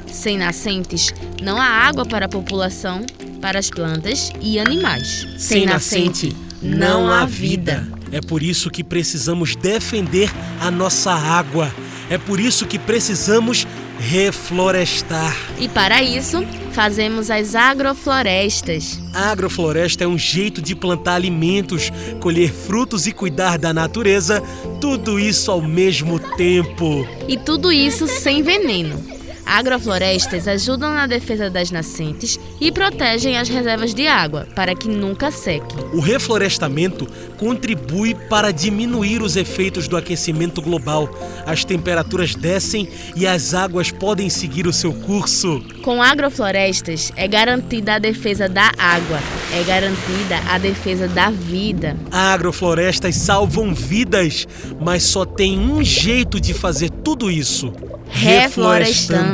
Sem 0.06 0.36
nascentes, 0.36 1.14
não 1.42 1.58
há 1.58 1.64
água 1.64 2.04
para 2.04 2.26
a 2.26 2.28
população, 2.28 3.00
para 3.40 3.58
as 3.58 3.70
plantas 3.70 4.30
e 4.42 4.58
animais. 4.58 5.26
Sem, 5.38 5.60
Sem 5.60 5.66
nascente, 5.66 6.36
não 6.60 7.10
há 7.10 7.24
vida. 7.24 7.88
É 8.12 8.20
por 8.20 8.42
isso 8.42 8.70
que 8.70 8.84
precisamos 8.84 9.56
defender 9.56 10.30
a 10.60 10.70
nossa 10.70 11.12
água. 11.12 11.72
É 12.08 12.18
por 12.18 12.38
isso 12.38 12.66
que 12.66 12.78
precisamos 12.78 13.66
reflorestar. 13.98 15.34
E 15.58 15.68
para 15.68 16.02
isso, 16.02 16.44
fazemos 16.72 17.30
as 17.30 17.54
agroflorestas. 17.54 19.00
A 19.12 19.30
agrofloresta 19.30 20.04
é 20.04 20.06
um 20.06 20.18
jeito 20.18 20.60
de 20.60 20.74
plantar 20.74 21.14
alimentos, 21.14 21.90
colher 22.20 22.52
frutos 22.52 23.06
e 23.06 23.12
cuidar 23.12 23.56
da 23.58 23.72
natureza, 23.72 24.42
tudo 24.80 25.18
isso 25.18 25.50
ao 25.50 25.62
mesmo 25.62 26.18
tempo. 26.18 27.06
E 27.28 27.36
tudo 27.36 27.72
isso 27.72 28.06
sem 28.06 28.42
veneno. 28.42 29.23
Agroflorestas 29.46 30.48
ajudam 30.48 30.94
na 30.94 31.06
defesa 31.06 31.50
das 31.50 31.70
nascentes 31.70 32.38
e 32.60 32.72
protegem 32.72 33.36
as 33.36 33.48
reservas 33.48 33.92
de 33.92 34.06
água 34.06 34.46
para 34.54 34.74
que 34.74 34.88
nunca 34.88 35.30
sequem. 35.30 35.84
O 35.92 36.00
reflorestamento 36.00 37.06
contribui 37.36 38.14
para 38.28 38.50
diminuir 38.50 39.22
os 39.22 39.36
efeitos 39.36 39.86
do 39.86 39.96
aquecimento 39.96 40.62
global. 40.62 41.08
As 41.44 41.64
temperaturas 41.64 42.34
descem 42.34 42.88
e 43.14 43.26
as 43.26 43.54
águas 43.54 43.90
podem 43.90 44.30
seguir 44.30 44.66
o 44.66 44.72
seu 44.72 44.92
curso. 44.92 45.62
Com 45.82 46.02
agroflorestas 46.02 47.12
é 47.14 47.28
garantida 47.28 47.94
a 47.94 47.98
defesa 47.98 48.48
da 48.48 48.72
água, 48.78 49.18
é 49.52 49.62
garantida 49.62 50.38
a 50.48 50.58
defesa 50.58 51.06
da 51.06 51.30
vida. 51.30 51.96
Agroflorestas 52.10 53.14
salvam 53.16 53.74
vidas, 53.74 54.46
mas 54.80 55.02
só 55.02 55.24
tem 55.24 55.58
um 55.58 55.84
jeito 55.84 56.40
de 56.40 56.54
fazer 56.54 56.90
tudo 56.90 57.30
isso 57.30 57.72
reflorestando. 58.14 59.33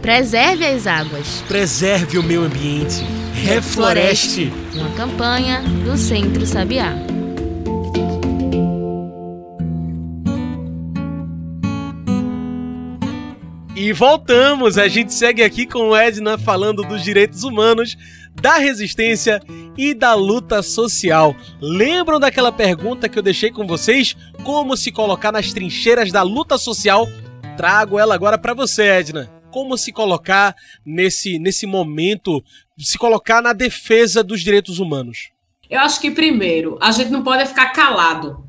Preserve 0.00 0.64
as 0.64 0.86
águas. 0.86 1.44
Preserve 1.46 2.18
o 2.18 2.22
meio 2.22 2.42
ambiente. 2.42 3.04
Refloreste. 3.34 4.52
Uma 4.74 4.90
campanha 4.90 5.62
do 5.84 5.96
Centro 5.96 6.46
Sabiá. 6.46 6.94
E 13.82 13.94
voltamos, 13.94 14.76
a 14.76 14.88
gente 14.88 15.12
segue 15.14 15.42
aqui 15.42 15.64
com 15.64 15.88
o 15.88 15.96
Edna 15.96 16.36
falando 16.36 16.82
dos 16.82 17.02
direitos 17.02 17.44
humanos, 17.44 17.96
da 18.34 18.58
resistência 18.58 19.40
e 19.74 19.94
da 19.94 20.12
luta 20.12 20.62
social. 20.62 21.34
Lembram 21.62 22.20
daquela 22.20 22.52
pergunta 22.52 23.08
que 23.08 23.18
eu 23.18 23.22
deixei 23.22 23.50
com 23.50 23.66
vocês? 23.66 24.14
Como 24.44 24.76
se 24.76 24.92
colocar 24.92 25.32
nas 25.32 25.54
trincheiras 25.54 26.12
da 26.12 26.20
luta 26.20 26.58
social 26.58 27.08
trago 27.60 27.98
ela 27.98 28.14
agora 28.14 28.38
para 28.38 28.54
você, 28.54 28.84
Edna. 28.84 29.30
Como 29.50 29.76
se 29.76 29.92
colocar 29.92 30.56
nesse, 30.82 31.38
nesse 31.38 31.66
momento, 31.66 32.42
se 32.78 32.96
colocar 32.96 33.42
na 33.42 33.52
defesa 33.52 34.24
dos 34.24 34.40
direitos 34.40 34.78
humanos? 34.78 35.30
Eu 35.68 35.80
acho 35.80 36.00
que, 36.00 36.10
primeiro, 36.10 36.78
a 36.80 36.90
gente 36.90 37.10
não 37.10 37.22
pode 37.22 37.46
ficar 37.46 37.66
calado. 37.66 38.48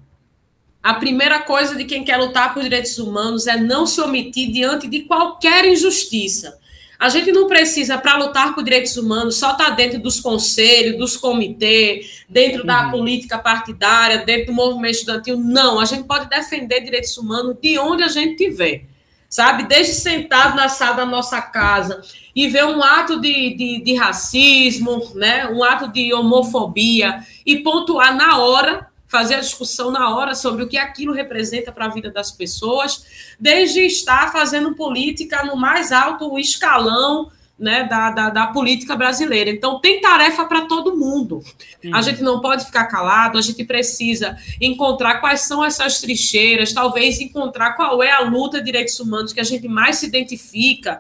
A 0.82 0.94
primeira 0.94 1.42
coisa 1.42 1.76
de 1.76 1.84
quem 1.84 2.06
quer 2.06 2.16
lutar 2.16 2.54
por 2.54 2.64
direitos 2.64 2.98
humanos 3.00 3.48
é 3.48 3.58
não 3.58 3.86
se 3.86 4.00
omitir 4.00 4.50
diante 4.50 4.88
de 4.88 5.02
qualquer 5.02 5.66
injustiça. 5.66 6.58
A 6.98 7.10
gente 7.10 7.34
não 7.34 7.48
precisa, 7.48 7.98
para 7.98 8.16
lutar 8.16 8.56
por 8.56 8.64
direitos 8.64 8.96
humanos, 8.96 9.36
só 9.36 9.52
estar 9.52 9.66
tá 9.66 9.70
dentro 9.72 10.00
dos 10.00 10.22
conselhos, 10.22 10.98
dos 10.98 11.18
comitês, 11.18 12.24
dentro 12.30 12.62
uhum. 12.62 12.66
da 12.66 12.90
política 12.90 13.38
partidária, 13.38 14.20
dentro 14.20 14.48
do 14.48 14.54
movimento 14.54 14.94
estudantil. 14.94 15.38
Não, 15.38 15.82
a 15.82 15.86
gente 15.86 16.04
pode 16.06 16.30
defender 16.30 16.80
direitos 16.80 17.18
humanos 17.18 17.58
de 17.62 17.78
onde 17.78 18.04
a 18.04 18.08
gente 18.08 18.42
estiver 18.42 18.90
sabe? 19.32 19.64
Desde 19.64 19.94
sentado 19.94 20.58
na 20.58 20.68
sala 20.68 20.98
da 20.98 21.06
nossa 21.06 21.42
casa 21.42 22.02
e 22.36 22.50
ver 22.50 22.66
um 22.66 22.84
ato 22.84 23.22
de, 23.22 23.56
de, 23.56 23.82
de, 23.82 23.96
racismo, 23.96 25.10
né? 25.16 25.48
um 25.48 25.64
ato 25.64 25.88
de 25.88 26.14
homofobia 26.14 27.26
e 27.46 27.60
pontuar 27.60 28.14
na 28.14 28.38
hora, 28.38 28.90
fazer 29.08 29.36
a 29.36 29.40
discussão 29.40 29.90
na 29.90 30.14
hora 30.14 30.36
sobre 30.36 30.64
o 30.64 30.68
que 30.68 30.78
aquilo 30.78 31.14
representa 31.14 31.72
para 31.72 31.86
a 31.86 31.90
vida 31.90 32.12
das 32.12 32.30
pessoas, 32.30 33.34
desde 33.40 33.80
estar 33.86 34.34
fazendo 34.34 34.76
política 34.76 35.46
no 35.46 35.56
mais 35.56 35.94
alto 35.94 36.38
escalão 36.38 37.32
né, 37.62 37.84
da, 37.84 38.10
da, 38.10 38.30
da, 38.32 38.48
política 38.48 38.96
brasileira. 38.96 39.52
Então, 39.52 39.80
tem 39.80 40.02
tarefa 40.02 40.46
para 40.46 40.62
todo 40.62 40.98
mundo. 40.98 41.44
Uhum. 41.84 41.96
A 41.96 42.02
gente 42.02 42.24
não 42.24 42.42
pode 42.42 42.66
ficar 42.66 42.86
calado, 42.88 43.38
a 43.38 43.42
gente 43.42 43.64
precisa 43.64 44.36
encontrar 44.60 45.20
quais 45.20 45.42
são 45.42 45.64
essas 45.64 46.02
trincheiras, 46.02 46.74
talvez 46.74 47.22
encontrar 47.22 47.74
qual 47.76 48.02
é 48.02 48.12
a 48.12 48.22
luta 48.22 48.58
de 48.58 48.66
direitos 48.66 49.00
humanos 49.00 49.32
que 49.32 49.40
a 49.40 49.44
gente 49.44 49.68
mais 49.68 49.98
se 49.98 50.08
identifica, 50.08 51.00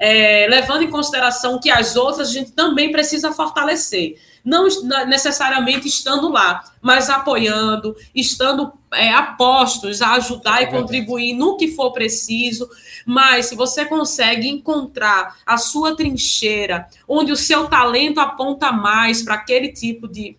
é, 0.00 0.46
levando 0.48 0.82
em 0.82 0.90
consideração 0.90 1.60
que 1.60 1.70
as 1.70 1.94
outras 1.94 2.30
a 2.30 2.32
gente 2.32 2.52
também 2.52 2.90
precisa 2.90 3.30
fortalecer 3.32 4.16
não 4.44 4.66
necessariamente 5.06 5.86
estando 5.86 6.30
lá, 6.30 6.64
mas 6.80 7.10
apoiando, 7.10 7.94
estando 8.14 8.72
é, 8.92 9.10
apostos 9.12 10.00
a 10.00 10.14
ajudar 10.14 10.62
e 10.62 10.64
é 10.64 10.66
contribuir 10.68 11.34
no 11.34 11.56
que 11.56 11.68
for 11.74 11.92
preciso. 11.92 12.68
Mas 13.04 13.46
se 13.46 13.54
você 13.54 13.84
consegue 13.84 14.48
encontrar 14.48 15.36
a 15.44 15.56
sua 15.58 15.94
trincheira, 15.94 16.88
onde 17.06 17.32
o 17.32 17.36
seu 17.36 17.68
talento 17.68 18.18
aponta 18.18 18.72
mais 18.72 19.22
para 19.22 19.34
aquele 19.34 19.68
tipo 19.72 20.08
de 20.08 20.36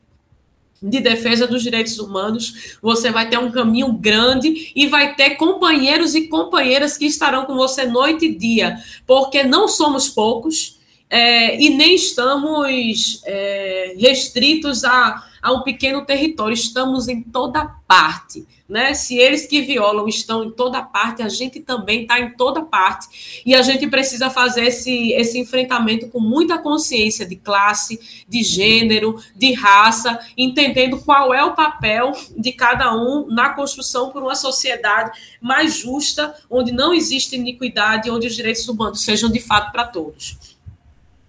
de 0.81 0.99
defesa 0.99 1.45
dos 1.45 1.61
direitos 1.61 1.99
humanos, 1.99 2.77
você 2.81 3.11
vai 3.11 3.29
ter 3.29 3.37
um 3.37 3.51
caminho 3.51 3.93
grande 3.93 4.71
e 4.75 4.87
vai 4.87 5.15
ter 5.15 5.31
companheiros 5.31 6.15
e 6.15 6.27
companheiras 6.27 6.97
que 6.97 7.05
estarão 7.05 7.45
com 7.45 7.55
você 7.55 7.85
noite 7.85 8.25
e 8.25 8.35
dia, 8.35 8.77
porque 9.05 9.43
não 9.43 9.67
somos 9.67 10.09
poucos, 10.09 10.79
é, 11.07 11.61
e 11.61 11.69
nem 11.69 11.95
estamos 11.95 13.21
é, 13.25 13.95
restritos 13.99 14.83
a, 14.83 15.30
a 15.41 15.51
um 15.51 15.63
pequeno 15.63 16.05
território, 16.05 16.53
estamos 16.53 17.07
em 17.07 17.21
toda 17.21 17.65
parte. 17.87 18.45
Né? 18.69 18.93
Se 18.93 19.17
eles 19.17 19.45
que 19.45 19.61
violam 19.61 20.07
estão 20.07 20.45
em 20.45 20.51
toda 20.51 20.81
parte, 20.81 21.21
a 21.21 21.27
gente 21.27 21.59
também 21.59 22.03
está 22.03 22.19
em 22.21 22.37
toda 22.37 22.61
parte. 22.61 23.41
E 23.45 23.53
a 23.53 23.61
gente 23.61 23.85
precisa 23.87 24.29
fazer 24.29 24.67
esse, 24.67 25.11
esse 25.11 25.37
enfrentamento 25.37 26.07
com 26.07 26.21
muita 26.21 26.57
consciência 26.57 27.25
de 27.25 27.35
classe, 27.35 27.99
de 28.29 28.43
gênero, 28.43 29.21
de 29.35 29.51
raça, 29.51 30.19
entendendo 30.37 31.01
qual 31.01 31.33
é 31.33 31.43
o 31.43 31.53
papel 31.53 32.13
de 32.37 32.53
cada 32.53 32.95
um 32.95 33.27
na 33.27 33.49
construção 33.49 34.09
por 34.09 34.23
uma 34.23 34.35
sociedade 34.35 35.19
mais 35.41 35.75
justa, 35.75 36.33
onde 36.49 36.71
não 36.71 36.93
existe 36.93 37.35
iniquidade, 37.35 38.09
onde 38.09 38.27
os 38.27 38.35
direitos 38.35 38.65
humanos 38.69 39.01
sejam 39.01 39.29
de 39.29 39.41
fato 39.41 39.71
para 39.73 39.85
todos. 39.85 40.37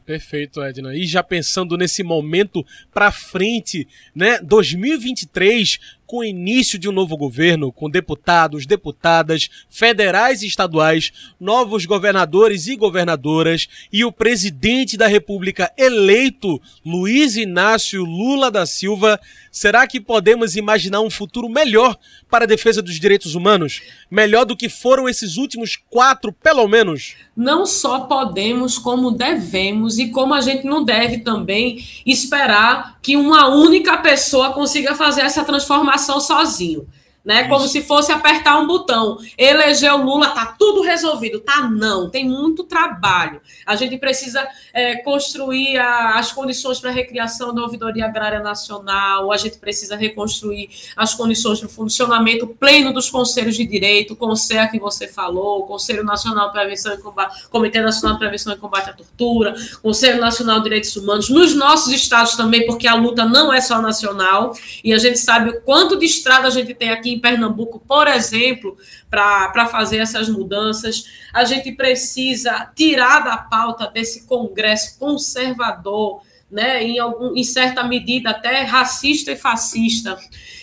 Perfeito, 0.05 0.63
Edna. 0.63 0.95
E 0.95 1.07
já 1.07 1.23
pensando 1.23 1.77
nesse 1.77 2.03
momento 2.03 2.65
para 2.93 3.13
frente, 3.13 3.87
né? 4.15 4.39
2023 4.41 5.79
com 6.13 6.19
o 6.19 6.25
início 6.25 6.79
de 6.79 6.91
um 6.91 6.93
novo 6.93 7.17
governo, 7.17 7.73
com 7.73 7.89
deputados, 7.89 8.67
deputadas, 8.67 9.49
federais 9.71 10.43
e 10.43 10.47
estaduais, 10.47 11.11
novos 11.41 11.87
governadores 11.87 12.67
e 12.67 12.77
governadoras 12.77 13.67
e 13.91 14.05
o 14.05 14.13
presidente 14.13 14.95
da 14.99 15.07
República 15.07 15.73
eleito, 15.75 16.61
Luiz 16.85 17.35
Inácio 17.39 18.05
Lula 18.05 18.51
da 18.51 18.67
Silva, 18.67 19.19
será 19.51 19.87
que 19.87 19.99
podemos 19.99 20.55
imaginar 20.55 21.01
um 21.01 21.09
futuro 21.09 21.49
melhor 21.49 21.97
para 22.29 22.45
a 22.45 22.49
defesa 22.49 22.83
dos 22.83 23.01
direitos 23.01 23.35
humanos? 23.35 23.81
Melhor 24.11 24.45
do 24.45 24.55
que 24.55 24.69
foram 24.69 25.09
esses 25.09 25.39
últimos 25.39 25.77
quatro, 25.89 26.31
pelo 26.31 26.69
menos? 26.69 27.15
Não 27.35 27.65
só 27.65 28.01
podemos, 28.01 28.77
como 28.77 29.13
devemos 29.13 29.99
e 29.99 30.11
como 30.11 30.35
a 30.35 30.43
gente 30.43 30.67
não 30.67 30.85
deve 30.85 31.21
também 31.21 31.83
esperar 32.05 32.99
que 33.01 33.17
uma 33.17 33.49
única 33.49 33.97
pessoa 33.97 34.53
consiga 34.53 34.95
fazer 34.95 35.23
essa 35.23 35.43
transformação 35.43 36.02
sozinho 36.03 36.87
né? 37.25 37.49
Como 37.49 37.67
se 37.69 37.83
fosse 37.83 38.11
apertar 38.13 38.59
um 38.59 38.67
botão. 38.67 39.19
Eleger 39.39 39.95
o 39.95 40.03
Lula, 40.03 40.31
tá 40.31 40.55
tudo 40.59 40.83
resolvido. 40.83 41.41
Tá 41.41 41.69
não, 41.69 42.11
tem 42.11 42.29
muito 42.29 42.65
trabalho. 42.65 43.41
A 43.67 43.77
gente 43.77 43.97
precisa 43.99 44.47
é, 44.73 44.97
construir 44.97 45.79
a, 45.79 46.19
as 46.19 46.33
condições 46.33 46.81
para 46.81 46.91
a 46.91 46.93
recriação 46.93 47.55
da 47.55 47.63
ouvidoria 47.63 48.07
agrária 48.07 48.41
nacional, 48.41 49.31
a 49.33 49.37
gente 49.37 49.59
precisa 49.59 49.97
reconstruir 49.97 50.69
as 50.97 51.15
condições 51.15 51.61
para 51.61 51.67
o 51.67 51.71
funcionamento 51.71 52.47
pleno 52.47 52.93
dos 52.93 53.11
conselhos 53.11 53.57
de 53.57 53.65
direito, 53.65 54.15
o 54.15 54.17
conselho 54.17 54.71
que 54.71 54.79
você 54.79 55.09
falou, 55.09 55.61
o 55.61 55.67
Conselho 55.67 56.05
Nacional 56.05 56.49
de 56.49 56.53
Prevenção 56.53 56.93
e 56.95 56.99
Combate, 56.99 57.49
Comitê 57.49 57.81
Nacional 57.81 58.15
de 58.15 58.21
Prevenção 58.21 58.53
e 58.53 58.57
Combate 58.57 58.91
à 58.91 58.93
Tortura, 58.93 59.55
Conselho 59.83 60.21
Nacional 60.21 60.59
de 60.59 60.65
Direitos 60.65 60.95
Humanos, 60.97 61.29
nos 61.29 61.55
nossos 61.55 61.93
estados 61.93 62.35
também, 62.35 62.67
porque 62.67 62.87
a 62.87 62.95
luta 62.95 63.25
não 63.25 63.53
é 63.53 63.61
só 63.61 63.81
nacional, 63.81 64.57
e 64.83 64.93
a 64.93 64.99
gente 64.99 65.19
sabe 65.19 65.51
o 65.51 65.61
quanto 65.63 65.99
de 65.99 66.07
estrada 66.07 66.49
a 66.49 66.51
gente 66.51 66.75
tem 66.75 66.91
aqui 66.91 67.12
em 67.13 67.21
Pernambuco, 67.21 67.81
por 67.81 68.09
exemplo, 68.09 68.77
para 69.09 69.67
fazer 69.67 69.99
essas 69.99 70.29
mudanças. 70.29 71.05
A 71.33 71.45
gente 71.45 71.73
precisa 71.73 72.71
tirar 72.75 73.21
da 73.21 73.37
pauta 73.37 73.87
desse 73.89 74.27
Congresso 74.27 74.99
conservador, 74.99 76.23
né, 76.51 76.83
em, 76.83 76.99
algum, 76.99 77.35
em 77.35 77.45
certa 77.45 77.83
medida 77.83 78.31
até 78.31 78.63
racista 78.63 79.33
e 79.33 79.37
fascista, 79.37 80.19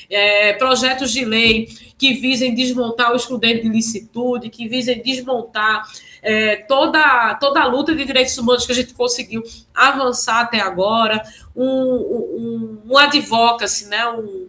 é, 0.10 0.54
projetos 0.54 1.12
de 1.12 1.26
lei 1.26 1.68
que 1.98 2.14
visem 2.14 2.54
desmontar 2.56 3.12
o 3.12 3.16
excludente 3.16 3.64
de 3.64 3.70
licitude, 3.70 4.50
que 4.50 4.68
visem 4.68 5.02
desmontar 5.02 5.84
é, 6.22 6.58
toda, 6.68 7.36
toda 7.36 7.62
a 7.62 7.66
luta 7.66 7.96
de 7.96 8.06
direitos 8.06 8.38
humanos 8.38 8.66
que 8.66 8.72
a 8.72 8.76
gente 8.76 8.94
conseguiu 8.94 9.44
avançar 9.74 10.42
até 10.42 10.60
agora, 10.60 11.22
um, 11.56 11.66
um, 11.66 12.82
um 12.86 12.98
advocacy, 12.98 13.88
né, 13.88 14.08
um, 14.10 14.48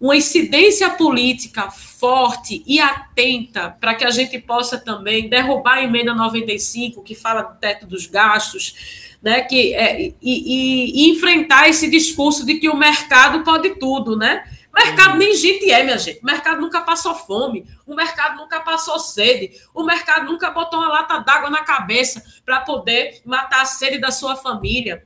uma 0.00 0.16
incidência 0.16 0.88
política 0.90 1.70
forte 1.70 2.62
e 2.66 2.80
atenta 2.80 3.76
para 3.78 3.94
que 3.94 4.04
a 4.04 4.10
gente 4.10 4.38
possa 4.38 4.78
também 4.78 5.28
derrubar 5.28 5.74
a 5.74 5.82
emenda 5.82 6.14
95, 6.14 7.02
que 7.02 7.14
fala 7.14 7.42
do 7.42 7.58
teto 7.58 7.86
dos 7.86 8.06
gastos, 8.06 9.18
né, 9.22 9.42
que, 9.42 9.74
é, 9.74 10.00
e, 10.00 10.14
e, 10.22 11.04
e 11.04 11.10
enfrentar 11.10 11.68
esse 11.68 11.90
discurso 11.90 12.46
de 12.46 12.54
que 12.54 12.70
o 12.70 12.76
mercado 12.76 13.44
pode 13.44 13.78
tudo, 13.78 14.16
né? 14.16 14.42
Mercado 14.72 15.18
nem 15.18 15.34
gente 15.34 15.70
é, 15.70 15.82
minha 15.82 15.98
gente. 15.98 16.20
O 16.22 16.24
mercado 16.24 16.60
nunca 16.60 16.80
passou 16.80 17.14
fome, 17.14 17.66
o 17.84 17.94
mercado 17.94 18.36
nunca 18.36 18.60
passou 18.60 18.98
sede, 18.98 19.50
o 19.74 19.82
mercado 19.82 20.24
nunca 20.26 20.50
botou 20.50 20.78
uma 20.78 20.88
lata 20.88 21.18
d'água 21.18 21.50
na 21.50 21.62
cabeça 21.62 22.22
para 22.46 22.60
poder 22.60 23.20
matar 23.26 23.62
a 23.62 23.66
sede 23.66 23.98
da 23.98 24.10
sua 24.10 24.36
família. 24.36 25.04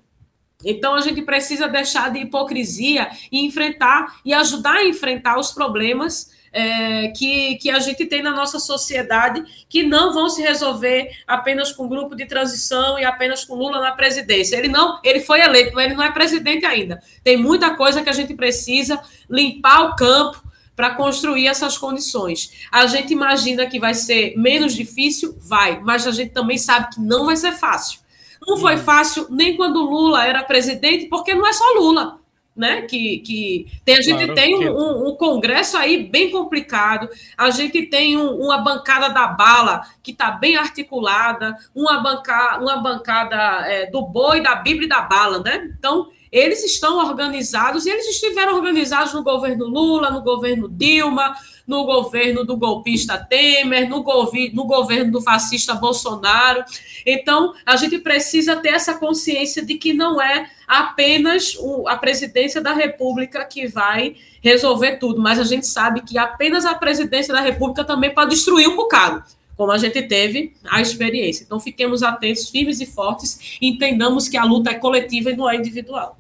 Então 0.65 0.95
a 0.95 1.01
gente 1.01 1.23
precisa 1.23 1.69
deixar 1.69 2.11
de 2.11 2.21
hipocrisia 2.21 3.11
e 3.31 3.45
enfrentar 3.45 4.17
e 4.25 4.33
ajudar 4.33 4.77
a 4.77 4.85
enfrentar 4.85 5.39
os 5.39 5.53
problemas 5.53 6.33
é, 6.55 7.09
que, 7.09 7.57
que 7.57 7.69
a 7.69 7.81
gente 7.81 8.07
tem 8.07 8.23
na 8.23 8.31
nossa 8.31 8.61
sociedade 8.61 9.45
que 9.69 9.83
não 9.83 10.15
vão 10.15 10.29
se 10.31 10.41
resolver 10.41 11.11
apenas 11.27 11.73
com 11.73 11.89
grupo 11.89 12.15
de 12.15 12.27
transição 12.27 12.97
e 12.97 13.05
apenas 13.05 13.45
com 13.45 13.57
Lula 13.57 13.81
na 13.81 13.91
presidência. 13.91 14.57
Ele 14.57 14.69
não, 14.69 15.01
ele 15.03 15.21
foi 15.21 15.41
eleito, 15.41 15.75
mas 15.75 15.87
ele 15.87 15.95
não 15.95 16.05
é 16.05 16.13
presidente 16.13 16.65
ainda. 16.65 17.03
Tem 17.25 17.37
muita 17.37 17.75
coisa 17.75 18.03
que 18.03 18.09
a 18.09 18.13
gente 18.13 18.35
precisa 18.35 19.03
limpar 19.29 19.83
o 19.83 19.97
campo 19.97 20.45
para 20.77 20.95
construir 20.95 21.49
essas 21.49 21.77
condições. 21.77 22.67
A 22.71 22.87
gente 22.87 23.13
imagina 23.13 23.67
que 23.67 23.81
vai 23.81 23.95
ser 23.95 24.35
menos 24.37 24.75
difícil, 24.75 25.37
vai, 25.41 25.81
mas 25.81 26.07
a 26.07 26.13
gente 26.13 26.33
também 26.33 26.59
sabe 26.59 26.95
que 26.95 27.01
não 27.01 27.27
vai 27.27 27.37
ser 27.37 27.53
fácil. 27.53 28.04
Não 28.47 28.57
foi 28.57 28.75
uhum. 28.75 28.83
fácil 28.83 29.27
nem 29.31 29.57
quando 29.57 29.83
Lula 29.83 30.27
era 30.27 30.43
presidente, 30.43 31.07
porque 31.07 31.35
não 31.35 31.47
é 31.47 31.53
só 31.53 31.65
Lula 31.75 32.19
né? 32.57 32.83
Que, 32.83 33.19
que 33.19 33.67
tem, 33.85 33.97
a 33.97 34.01
gente 34.01 34.25
claro, 34.25 34.35
tem 34.35 34.57
um, 34.57 34.73
um, 34.73 35.09
um, 35.09 35.17
congresso 35.17 35.77
aí 35.77 36.05
bem 36.05 36.31
complicado, 36.31 37.09
a 37.37 37.51
gente 37.51 37.83
tem 37.87 38.17
um, 38.17 38.31
uma 38.37 38.59
bancada 38.59 39.09
da 39.09 39.27
bala 39.27 39.83
que 40.03 40.13
está 40.13 40.31
bem 40.31 40.57
articulada, 40.57 41.55
uma, 41.75 42.01
banca, 42.01 42.59
uma 42.61 42.77
bancada 42.77 43.37
é, 43.67 43.91
do 43.91 44.03
boi, 44.03 44.41
da 44.41 44.55
Bíblia 44.55 44.87
e 44.87 44.89
da 44.89 45.01
bala, 45.01 45.41
né? 45.41 45.69
Então, 45.77 46.09
eles 46.31 46.65
estão 46.65 46.99
organizados 46.99 47.87
e 47.87 47.91
eles 47.91 48.09
estiveram 48.09 48.57
organizados 48.57 49.13
no 49.15 49.23
governo 49.23 49.67
Lula, 49.67 50.11
no 50.11 50.23
governo 50.23 50.69
Dilma, 50.69 51.35
no 51.67 51.85
governo 51.85 52.45
do 52.45 52.57
golpista 52.57 53.19
Temer, 53.19 53.89
no, 53.89 54.05
no 54.53 54.65
governo 54.65 55.13
do 55.13 55.21
fascista 55.21 55.75
Bolsonaro. 55.75 56.65
Então, 57.07 57.55
a 57.65 57.77
gente 57.77 57.99
precisa 57.99 58.57
ter 58.57 58.71
essa 58.71 58.95
consciência 58.95 59.65
de 59.65 59.75
que 59.77 59.93
não 59.93 60.21
é 60.21 60.51
apenas 60.67 61.57
a 61.87 61.97
presidência 61.97 62.61
da 62.61 62.73
República 62.73 63.45
que 63.45 63.67
vai 63.67 64.17
resolver 64.43 64.97
tudo, 64.97 65.21
mas 65.21 65.39
a 65.39 65.45
gente 65.45 65.67
sabe 65.67 66.03
que 66.03 66.19
apenas 66.19 66.65
a 66.65 66.75
presidência 66.75 67.33
da 67.33 67.41
República 67.41 67.85
também 67.85 68.15
pode 68.15 68.31
destruir 68.31 68.69
um 68.69 68.77
bocado 68.77 69.25
como 69.57 69.71
a 69.71 69.79
gente 69.79 70.03
teve 70.03 70.53
a 70.69 70.81
experiência. 70.81 71.45
Então, 71.45 71.61
fiquemos 71.61 72.03
atentos, 72.03 72.51
firmes 72.51 72.81
e 72.81 72.87
fortes, 72.87 73.57
entendamos 73.61 74.29
que 74.29 74.37
a 74.37 74.45
luta 74.45 74.71
é 74.71 74.75
coletiva 74.75 75.31
e 75.31 75.37
não 75.37 75.49
é 75.49 75.57
individual. 75.57 76.19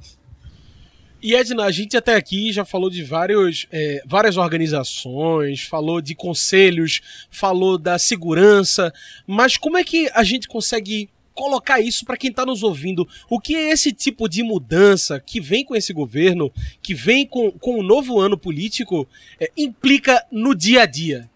E 1.24 1.34
Edna, 1.34 1.64
a 1.64 1.70
gente 1.70 1.96
até 1.96 2.16
aqui 2.16 2.52
já 2.52 2.66
falou 2.66 2.90
de 2.90 3.02
vários, 3.02 3.66
é, 3.72 4.02
várias 4.04 4.36
organizações, 4.36 5.62
falou 5.62 6.02
de 6.02 6.14
conselhos, 6.14 7.00
falou 7.30 7.78
da 7.78 7.98
segurança, 7.98 8.92
mas 9.26 9.56
como 9.56 9.78
é 9.78 9.82
que 9.82 10.10
a 10.12 10.22
gente 10.22 10.46
consegue 10.46 11.08
colocar 11.32 11.80
isso 11.80 12.04
para 12.04 12.18
quem 12.18 12.28
está 12.28 12.44
nos 12.44 12.62
ouvindo? 12.62 13.08
O 13.30 13.40
que 13.40 13.56
é 13.56 13.70
esse 13.70 13.90
tipo 13.90 14.28
de 14.28 14.42
mudança 14.42 15.18
que 15.18 15.40
vem 15.40 15.64
com 15.64 15.74
esse 15.74 15.94
governo, 15.94 16.52
que 16.82 16.92
vem 16.92 17.26
com, 17.26 17.50
com 17.52 17.78
o 17.78 17.82
novo 17.82 18.20
ano 18.20 18.36
político, 18.36 19.08
é, 19.40 19.50
implica 19.56 20.22
no 20.30 20.54
dia 20.54 20.82
a 20.82 20.86
dia? 20.86 21.30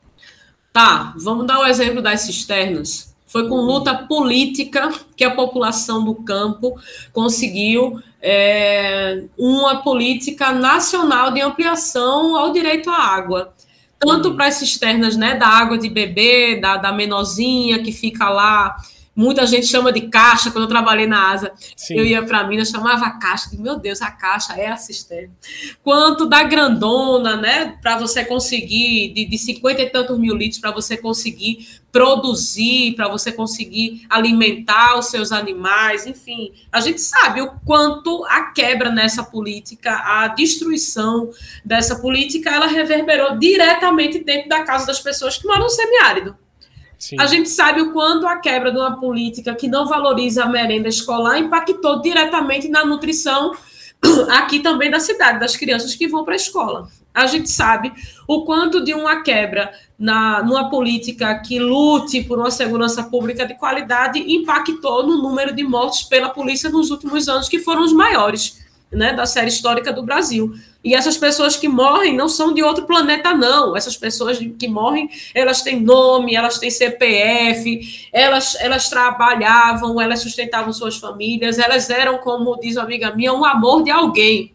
Tá, 0.70 1.14
vamos 1.16 1.46
dar 1.46 1.60
o 1.60 1.66
exemplo 1.66 2.02
das 2.02 2.20
cisternas. 2.20 3.07
Foi 3.28 3.46
com 3.46 3.56
luta 3.56 3.94
política 3.94 4.90
que 5.14 5.22
a 5.22 5.30
população 5.30 6.02
do 6.02 6.14
campo 6.14 6.80
conseguiu 7.12 8.02
é, 8.22 9.24
uma 9.38 9.82
política 9.82 10.50
nacional 10.50 11.30
de 11.30 11.40
ampliação 11.42 12.36
ao 12.36 12.52
direito 12.52 12.88
à 12.88 12.96
água. 12.96 13.52
Tanto 13.98 14.34
para 14.34 14.46
as 14.46 14.54
cisternas 14.54 15.14
né, 15.16 15.34
da 15.34 15.46
água 15.46 15.76
de 15.76 15.90
bebê, 15.90 16.58
da, 16.58 16.78
da 16.78 16.90
menorzinha 16.90 17.82
que 17.82 17.92
fica 17.92 18.30
lá 18.30 18.76
Muita 19.18 19.44
gente 19.48 19.66
chama 19.66 19.92
de 19.92 20.02
caixa. 20.02 20.48
Quando 20.48 20.62
eu 20.62 20.68
trabalhei 20.68 21.08
na 21.08 21.32
ASA, 21.32 21.52
Sim. 21.76 21.98
eu 21.98 22.06
ia 22.06 22.24
para 22.24 22.46
Minas, 22.46 22.68
chamava 22.68 23.10
caixa. 23.18 23.50
Meu 23.54 23.76
Deus, 23.76 24.00
a 24.00 24.12
caixa 24.12 24.52
é 24.52 24.68
a 24.68 24.76
cisterna. 24.76 25.34
Quanto 25.82 26.24
da 26.24 26.44
grandona, 26.44 27.34
né? 27.34 27.76
Para 27.82 27.98
você 27.98 28.24
conseguir, 28.24 29.12
de, 29.12 29.24
de 29.24 29.36
50 29.36 29.82
e 29.82 29.90
tantos 29.90 30.16
mil 30.16 30.36
litros, 30.36 30.60
para 30.60 30.70
você 30.70 30.96
conseguir 30.96 31.66
produzir, 31.90 32.94
para 32.94 33.08
você 33.08 33.32
conseguir 33.32 34.06
alimentar 34.08 34.96
os 34.96 35.06
seus 35.06 35.32
animais, 35.32 36.06
enfim. 36.06 36.52
A 36.70 36.80
gente 36.80 37.00
sabe 37.00 37.42
o 37.42 37.54
quanto 37.66 38.24
a 38.26 38.52
quebra 38.52 38.88
nessa 38.88 39.24
política, 39.24 39.96
a 39.96 40.28
destruição 40.28 41.30
dessa 41.64 41.96
política, 41.96 42.50
ela 42.50 42.68
reverberou 42.68 43.36
diretamente 43.36 44.22
dentro 44.22 44.48
da 44.48 44.62
casa 44.62 44.86
das 44.86 45.00
pessoas 45.00 45.36
que 45.36 45.48
moram 45.48 45.64
no 45.64 45.70
semiárido. 45.70 46.36
Sim. 46.98 47.16
A 47.18 47.26
gente 47.26 47.48
sabe 47.48 47.80
o 47.80 47.92
quanto 47.92 48.26
a 48.26 48.36
quebra 48.36 48.72
de 48.72 48.78
uma 48.78 48.98
política 48.98 49.54
que 49.54 49.68
não 49.68 49.86
valoriza 49.86 50.42
a 50.42 50.48
merenda 50.48 50.88
escolar 50.88 51.38
impactou 51.38 52.02
diretamente 52.02 52.68
na 52.68 52.84
nutrição 52.84 53.52
aqui 54.30 54.60
também 54.60 54.90
da 54.90 54.98
cidade, 54.98 55.38
das 55.38 55.54
crianças 55.54 55.94
que 55.94 56.08
vão 56.08 56.24
para 56.24 56.34
a 56.34 56.36
escola. 56.36 56.88
A 57.14 57.26
gente 57.26 57.48
sabe 57.50 57.92
o 58.26 58.44
quanto 58.44 58.84
de 58.84 58.94
uma 58.94 59.22
quebra 59.22 59.72
na, 59.98 60.42
numa 60.42 60.68
política 60.70 61.36
que 61.40 61.58
lute 61.58 62.22
por 62.22 62.38
uma 62.38 62.50
segurança 62.50 63.04
pública 63.04 63.46
de 63.46 63.54
qualidade 63.54 64.18
impactou 64.18 65.06
no 65.06 65.22
número 65.22 65.54
de 65.54 65.64
mortes 65.64 66.02
pela 66.04 66.30
polícia 66.30 66.68
nos 66.68 66.90
últimos 66.90 67.28
anos, 67.28 67.48
que 67.48 67.58
foram 67.58 67.82
os 67.82 67.92
maiores 67.92 68.67
né, 68.90 69.12
da 69.12 69.26
série 69.26 69.48
histórica 69.48 69.92
do 69.92 70.02
Brasil. 70.02 70.54
E 70.82 70.94
essas 70.94 71.16
pessoas 71.16 71.56
que 71.56 71.68
morrem 71.68 72.16
não 72.16 72.28
são 72.28 72.54
de 72.54 72.62
outro 72.62 72.86
planeta, 72.86 73.34
não. 73.34 73.76
Essas 73.76 73.96
pessoas 73.96 74.38
que 74.38 74.68
morrem, 74.68 75.10
elas 75.34 75.62
têm 75.62 75.80
nome, 75.80 76.34
elas 76.34 76.58
têm 76.58 76.70
CPF, 76.70 78.08
elas, 78.12 78.54
elas 78.60 78.88
trabalhavam, 78.88 80.00
elas 80.00 80.20
sustentavam 80.20 80.72
suas 80.72 80.96
famílias, 80.96 81.58
elas 81.58 81.90
eram, 81.90 82.18
como 82.18 82.58
diz 82.58 82.76
uma 82.76 82.84
amiga 82.84 83.14
minha, 83.14 83.32
um 83.32 83.44
amor 83.44 83.82
de 83.82 83.90
alguém. 83.90 84.54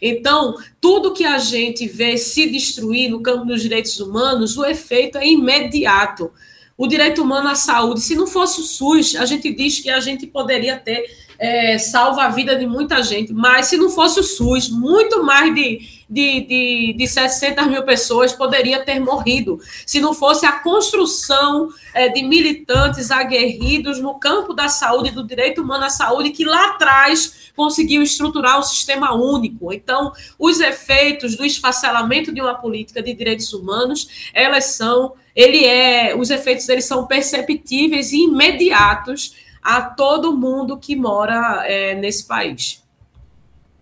Então, 0.00 0.54
tudo 0.80 1.12
que 1.12 1.24
a 1.24 1.38
gente 1.38 1.88
vê 1.88 2.16
se 2.16 2.48
destruir 2.48 3.10
no 3.10 3.20
campo 3.20 3.44
dos 3.44 3.62
direitos 3.62 3.98
humanos, 3.98 4.56
o 4.56 4.64
efeito 4.64 5.18
é 5.18 5.26
imediato. 5.26 6.30
O 6.76 6.86
direito 6.86 7.22
humano 7.22 7.48
à 7.48 7.56
saúde, 7.56 8.00
se 8.00 8.14
não 8.14 8.26
fosse 8.26 8.60
o 8.60 8.64
SUS, 8.64 9.16
a 9.16 9.26
gente 9.26 9.52
diz 9.52 9.80
que 9.80 9.90
a 9.90 9.98
gente 9.98 10.28
poderia 10.28 10.78
ter 10.78 11.04
é, 11.38 11.78
salva 11.78 12.24
a 12.24 12.28
vida 12.28 12.56
de 12.56 12.66
muita 12.66 13.02
gente. 13.02 13.32
Mas 13.32 13.66
se 13.66 13.76
não 13.76 13.88
fosse 13.88 14.18
o 14.18 14.24
SUS, 14.24 14.68
muito 14.68 15.22
mais 15.22 15.54
de, 15.54 15.80
de, 16.10 16.40
de, 16.40 16.94
de 16.98 17.06
700 17.06 17.66
mil 17.68 17.82
pessoas 17.84 18.32
poderia 18.32 18.84
ter 18.84 18.98
morrido. 18.98 19.60
Se 19.86 20.00
não 20.00 20.12
fosse 20.12 20.44
a 20.44 20.52
construção 20.52 21.68
é, 21.94 22.08
de 22.08 22.22
militantes 22.22 23.10
aguerridos 23.10 24.00
no 24.00 24.18
campo 24.18 24.52
da 24.52 24.68
saúde, 24.68 25.12
do 25.12 25.24
direito 25.24 25.62
humano 25.62 25.84
à 25.84 25.90
saúde, 25.90 26.30
que 26.30 26.44
lá 26.44 26.70
atrás 26.70 27.52
conseguiu 27.54 28.02
estruturar 28.02 28.58
um 28.58 28.62
sistema 28.62 29.14
único. 29.14 29.72
Então, 29.72 30.12
os 30.38 30.60
efeitos 30.60 31.36
do 31.36 31.44
esfacelamento 31.44 32.32
de 32.32 32.40
uma 32.40 32.54
política 32.54 33.02
de 33.02 33.12
direitos 33.14 33.52
humanos, 33.52 34.30
elas 34.32 34.66
são, 34.66 35.14
ele 35.34 35.64
é, 35.64 36.16
os 36.16 36.30
efeitos 36.30 36.66
deles 36.66 36.84
são 36.84 37.06
perceptíveis 37.06 38.12
e 38.12 38.24
imediatos 38.24 39.34
a 39.68 39.82
todo 39.82 40.34
mundo 40.34 40.78
que 40.78 40.96
mora 40.96 41.62
é, 41.66 41.94
nesse 41.94 42.26
país. 42.26 42.82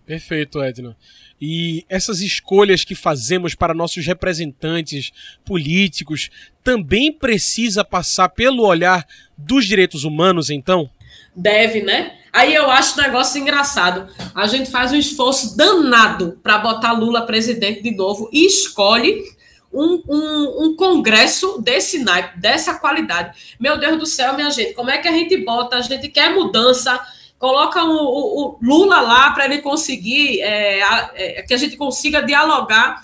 Perfeito, 0.05 0.61
Edna. 0.61 0.97
E 1.39 1.85
essas 1.87 2.19
escolhas 2.19 2.83
que 2.83 2.93
fazemos 2.93 3.55
para 3.55 3.73
nossos 3.73 4.05
representantes 4.05 5.13
políticos 5.45 6.29
também 6.61 7.13
precisa 7.13 7.85
passar 7.85 8.27
pelo 8.27 8.65
olhar 8.65 9.07
dos 9.37 9.65
direitos 9.65 10.03
humanos, 10.03 10.49
então? 10.49 10.89
Deve, 11.33 11.81
né? 11.81 12.17
Aí 12.33 12.53
eu 12.53 12.69
acho 12.69 12.99
um 12.99 13.03
negócio 13.03 13.39
engraçado. 13.39 14.11
A 14.35 14.45
gente 14.45 14.69
faz 14.69 14.91
um 14.91 14.97
esforço 14.97 15.55
danado 15.55 16.37
para 16.43 16.57
botar 16.57 16.91
Lula 16.91 17.25
presidente 17.25 17.81
de 17.81 17.91
novo 17.91 18.29
e 18.33 18.45
escolhe 18.45 19.23
um, 19.77 20.03
um, 20.07 20.63
um, 20.65 20.75
congresso 20.75 21.61
desse 21.61 21.99
naipe, 21.99 22.39
dessa 22.39 22.79
qualidade. 22.79 23.55
Meu 23.59 23.77
Deus 23.79 23.99
do 23.99 24.05
céu, 24.05 24.33
minha 24.33 24.49
gente, 24.49 24.73
como 24.73 24.89
é 24.89 24.97
que 24.97 25.07
a 25.07 25.11
gente 25.11 25.37
bota? 25.37 25.77
A 25.77 25.81
gente 25.81 26.09
quer 26.09 26.33
mudança, 26.33 26.99
coloca 27.37 27.83
o, 27.83 27.91
o, 27.91 28.45
o 28.45 28.59
Lula 28.61 28.99
lá 29.01 29.31
para 29.31 29.45
ele 29.45 29.59
conseguir, 29.59 30.41
é, 30.41 30.79
é, 31.13 31.43
que 31.43 31.53
a 31.53 31.57
gente 31.57 31.77
consiga 31.77 32.23
dialogar 32.23 33.01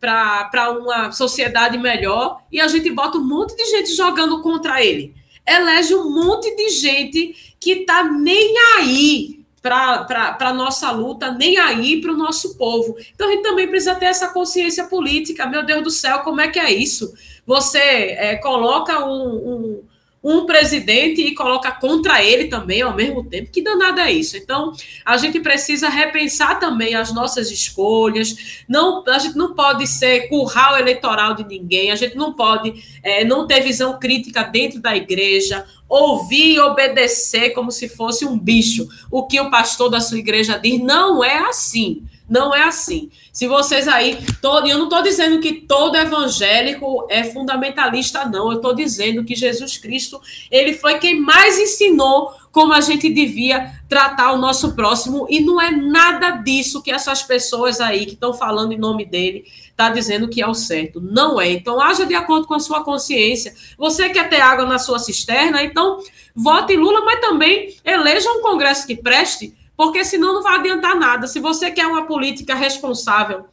para 0.00 0.70
uma 0.78 1.12
sociedade 1.12 1.78
melhor, 1.78 2.42
e 2.50 2.60
a 2.60 2.68
gente 2.68 2.90
bota 2.90 3.18
um 3.18 3.24
monte 3.24 3.56
de 3.56 3.64
gente 3.66 3.94
jogando 3.94 4.42
contra 4.42 4.84
ele. 4.84 5.14
Elege 5.46 5.94
um 5.94 6.12
monte 6.12 6.54
de 6.56 6.70
gente 6.70 7.54
que 7.60 7.84
tá 7.84 8.02
nem 8.02 8.54
aí 8.76 9.45
para 9.62 10.36
a 10.40 10.52
nossa 10.52 10.90
luta, 10.90 11.30
nem 11.32 11.58
aí 11.58 12.00
para 12.00 12.12
o 12.12 12.16
nosso 12.16 12.56
povo. 12.56 12.96
Então 13.14 13.28
a 13.28 13.32
gente 13.32 13.42
também 13.42 13.68
precisa 13.68 13.94
ter 13.94 14.06
essa 14.06 14.28
consciência 14.28 14.84
política. 14.84 15.46
Meu 15.46 15.64
Deus 15.64 15.82
do 15.82 15.90
céu, 15.90 16.20
como 16.20 16.40
é 16.40 16.48
que 16.48 16.58
é 16.58 16.72
isso? 16.72 17.12
Você 17.44 17.78
é, 17.78 18.36
coloca 18.36 19.04
um, 19.04 19.34
um, 19.34 19.82
um 20.28 20.44
presidente 20.44 21.20
e 21.22 21.36
coloca 21.36 21.70
contra 21.70 22.20
ele 22.20 22.48
também 22.48 22.82
ao 22.82 22.92
mesmo 22.92 23.22
tempo. 23.22 23.48
Que 23.48 23.62
danada 23.62 24.02
é 24.02 24.12
isso? 24.12 24.36
Então, 24.36 24.72
a 25.04 25.16
gente 25.16 25.38
precisa 25.38 25.88
repensar 25.88 26.58
também 26.58 26.96
as 26.96 27.14
nossas 27.14 27.48
escolhas. 27.48 28.64
Não, 28.68 29.04
a 29.06 29.18
gente 29.20 29.36
não 29.36 29.54
pode 29.54 29.86
ser 29.86 30.28
curral 30.28 30.76
eleitoral 30.76 31.34
de 31.34 31.46
ninguém, 31.46 31.92
a 31.92 31.94
gente 31.94 32.16
não 32.16 32.32
pode 32.32 32.74
é, 33.04 33.24
não 33.24 33.46
ter 33.46 33.60
visão 33.60 34.00
crítica 34.00 34.42
dentro 34.42 34.80
da 34.80 34.96
igreja, 34.96 35.64
ouvir 35.88 36.54
e 36.54 36.60
obedecer 36.60 37.50
como 37.50 37.70
se 37.70 37.88
fosse 37.88 38.24
um 38.24 38.36
bicho. 38.36 38.88
O 39.08 39.28
que 39.28 39.38
o 39.38 39.48
pastor 39.48 39.88
da 39.88 40.00
sua 40.00 40.18
igreja 40.18 40.58
diz 40.58 40.80
não 40.80 41.22
é 41.22 41.38
assim. 41.38 42.02
Não 42.28 42.54
é 42.54 42.64
assim. 42.64 43.10
Se 43.32 43.46
vocês 43.46 43.86
aí, 43.86 44.18
todo, 44.42 44.66
eu 44.66 44.78
não 44.78 44.84
estou 44.84 45.02
dizendo 45.02 45.40
que 45.40 45.52
todo 45.52 45.96
evangélico 45.96 47.06
é 47.08 47.22
fundamentalista, 47.24 48.24
não. 48.24 48.50
Eu 48.50 48.56
estou 48.56 48.74
dizendo 48.74 49.24
que 49.24 49.34
Jesus 49.34 49.78
Cristo, 49.78 50.20
ele 50.50 50.72
foi 50.72 50.98
quem 50.98 51.20
mais 51.20 51.58
ensinou 51.58 52.34
como 52.50 52.72
a 52.72 52.80
gente 52.80 53.10
devia 53.10 53.70
tratar 53.86 54.32
o 54.32 54.38
nosso 54.38 54.74
próximo, 54.74 55.26
e 55.28 55.40
não 55.40 55.60
é 55.60 55.70
nada 55.70 56.30
disso 56.30 56.82
que 56.82 56.90
essas 56.90 57.22
pessoas 57.22 57.82
aí 57.82 58.06
que 58.06 58.14
estão 58.14 58.32
falando 58.32 58.72
em 58.72 58.78
nome 58.78 59.04
dele 59.04 59.44
está 59.68 59.90
dizendo 59.90 60.26
que 60.26 60.40
é 60.40 60.48
o 60.48 60.54
certo. 60.54 60.98
Não 60.98 61.38
é. 61.38 61.50
Então, 61.50 61.78
haja 61.78 62.06
de 62.06 62.14
acordo 62.14 62.46
com 62.46 62.54
a 62.54 62.58
sua 62.58 62.82
consciência. 62.82 63.54
Você 63.76 64.08
quer 64.08 64.30
ter 64.30 64.40
água 64.40 64.64
na 64.64 64.78
sua 64.78 64.98
cisterna, 64.98 65.62
então 65.62 66.00
vote 66.34 66.74
Lula, 66.74 67.02
mas 67.04 67.20
também 67.20 67.76
eleja 67.84 68.30
um 68.32 68.40
Congresso 68.40 68.86
que 68.86 68.96
preste 68.96 69.54
porque 69.76 70.04
senão 70.04 70.34
não 70.34 70.42
vai 70.42 70.58
adiantar 70.58 70.96
nada. 70.96 71.26
Se 71.26 71.38
você 71.38 71.70
quer 71.70 71.86
uma 71.86 72.06
política 72.06 72.54
responsável 72.54 73.46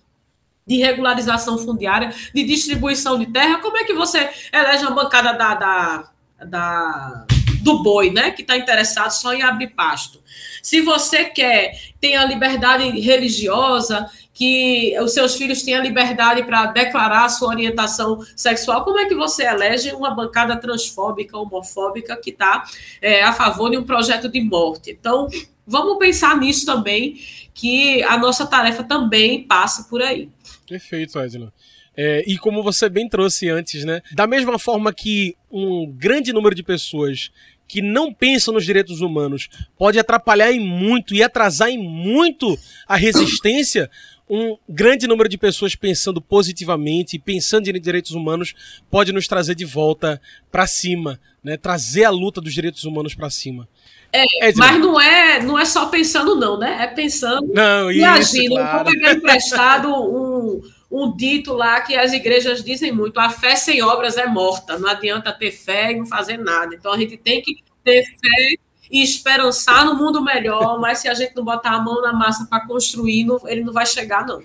de 0.65 0.77
regularização 0.77 1.57
fundiária, 1.57 2.13
de 2.33 2.43
distribuição 2.43 3.19
de 3.19 3.25
terra, 3.27 3.59
como 3.59 3.77
é 3.77 3.83
que 3.83 3.93
você 3.93 4.29
elege 4.51 4.85
uma 4.85 5.03
bancada 5.03 5.33
da, 5.33 5.53
da, 5.55 6.09
da 6.45 7.25
do 7.61 7.81
boi, 7.81 8.11
né, 8.11 8.31
que 8.31 8.41
está 8.41 8.57
interessado 8.57 9.11
só 9.11 9.33
em 9.33 9.41
abrir 9.41 9.69
pasto? 9.69 10.21
Se 10.61 10.81
você 10.81 11.25
quer 11.25 11.77
ter 11.99 12.15
a 12.15 12.25
liberdade 12.25 12.89
religiosa, 12.99 14.09
que 14.33 14.99
os 14.99 15.13
seus 15.13 15.35
filhos 15.35 15.61
tenham 15.61 15.83
liberdade 15.83 16.43
para 16.43 16.65
declarar 16.67 17.25
a 17.25 17.29
sua 17.29 17.49
orientação 17.49 18.25
sexual, 18.35 18.83
como 18.83 18.99
é 18.99 19.05
que 19.05 19.13
você 19.13 19.45
elege 19.45 19.91
uma 19.91 20.09
bancada 20.09 20.57
transfóbica, 20.57 21.37
homofóbica, 21.37 22.17
que 22.17 22.31
está 22.31 22.63
é, 22.99 23.23
a 23.23 23.31
favor 23.31 23.69
de 23.69 23.77
um 23.77 23.83
projeto 23.83 24.27
de 24.27 24.41
morte? 24.41 24.89
Então, 24.89 25.27
vamos 25.67 25.99
pensar 25.99 26.35
nisso 26.37 26.65
também, 26.65 27.19
que 27.53 28.01
a 28.03 28.17
nossa 28.17 28.47
tarefa 28.47 28.83
também 28.83 29.43
passa 29.43 29.83
por 29.83 30.01
aí. 30.01 30.27
Perfeito, 30.67 31.19
Edna. 31.19 31.53
É, 31.95 32.23
e 32.25 32.39
como 32.39 32.63
você 32.63 32.89
bem 32.89 33.07
trouxe 33.07 33.49
antes, 33.49 33.85
né? 33.85 34.01
Da 34.13 34.25
mesma 34.25 34.57
forma 34.57 34.91
que 34.91 35.37
um 35.51 35.85
grande 35.85 36.33
número 36.33 36.55
de 36.55 36.63
pessoas 36.63 37.29
que 37.67 37.81
não 37.81 38.13
pensam 38.13 38.53
nos 38.53 38.65
direitos 38.65 39.01
humanos 39.01 39.47
pode 39.77 39.97
atrapalhar 39.97 40.51
em 40.51 40.59
muito 40.59 41.15
e 41.15 41.23
atrasar 41.23 41.69
em 41.69 41.77
muito 41.77 42.57
a 42.87 42.95
resistência, 42.95 43.89
um 44.29 44.57
grande 44.67 45.07
número 45.07 45.27
de 45.27 45.37
pessoas 45.37 45.75
pensando 45.75 46.21
positivamente 46.21 47.15
e 47.15 47.19
pensando 47.19 47.67
em 47.67 47.79
direitos 47.79 48.11
humanos 48.11 48.53
pode 48.89 49.11
nos 49.11 49.27
trazer 49.27 49.55
de 49.55 49.65
volta 49.65 50.21
para 50.51 50.65
cima, 50.65 51.19
né? 51.43 51.57
Trazer 51.57 52.05
a 52.05 52.09
luta 52.09 52.39
dos 52.39 52.53
direitos 52.53 52.83
humanos 52.85 53.13
para 53.13 53.29
cima. 53.29 53.67
É, 54.11 54.49
é 54.49 54.53
mas 54.55 54.79
não 54.79 54.99
é, 54.99 55.43
não 55.43 55.59
é 55.59 55.65
só 55.65 55.87
pensando, 55.87 56.35
não, 56.35 56.57
né? 56.57 56.83
É 56.83 56.87
pensando 56.87 57.51
não, 57.53 57.91
e 57.91 58.03
agindo. 58.03 58.55
Claro. 58.55 58.83
Vou 58.83 58.93
pegar 58.93 59.13
emprestado 59.13 59.89
um, 59.89 60.61
um 60.89 61.15
dito 61.15 61.53
lá 61.53 61.81
que 61.81 61.95
as 61.95 62.13
igrejas 62.13 62.63
dizem 62.63 62.91
muito: 62.91 63.19
a 63.19 63.29
fé 63.29 63.55
sem 63.55 63.81
obras 63.81 64.17
é 64.17 64.27
morta. 64.27 64.77
Não 64.77 64.87
adianta 64.87 65.33
ter 65.33 65.51
fé 65.51 65.91
e 65.91 65.97
não 65.97 66.05
fazer 66.05 66.37
nada. 66.37 66.73
Então 66.73 66.93
a 66.93 66.97
gente 66.97 67.17
tem 67.17 67.41
que 67.41 67.57
ter 67.83 68.03
fé 68.03 68.55
e 68.91 69.01
esperançar 69.01 69.85
no 69.85 69.95
mundo 69.95 70.21
melhor, 70.21 70.79
mas 70.79 70.99
se 70.99 71.07
a 71.07 71.13
gente 71.13 71.35
não 71.35 71.43
botar 71.43 71.71
a 71.71 71.81
mão 71.81 72.01
na 72.01 72.13
massa 72.13 72.45
para 72.45 72.65
construir, 72.65 73.23
não, 73.23 73.39
ele 73.47 73.63
não 73.63 73.73
vai 73.73 73.85
chegar, 73.85 74.25
não. 74.25 74.41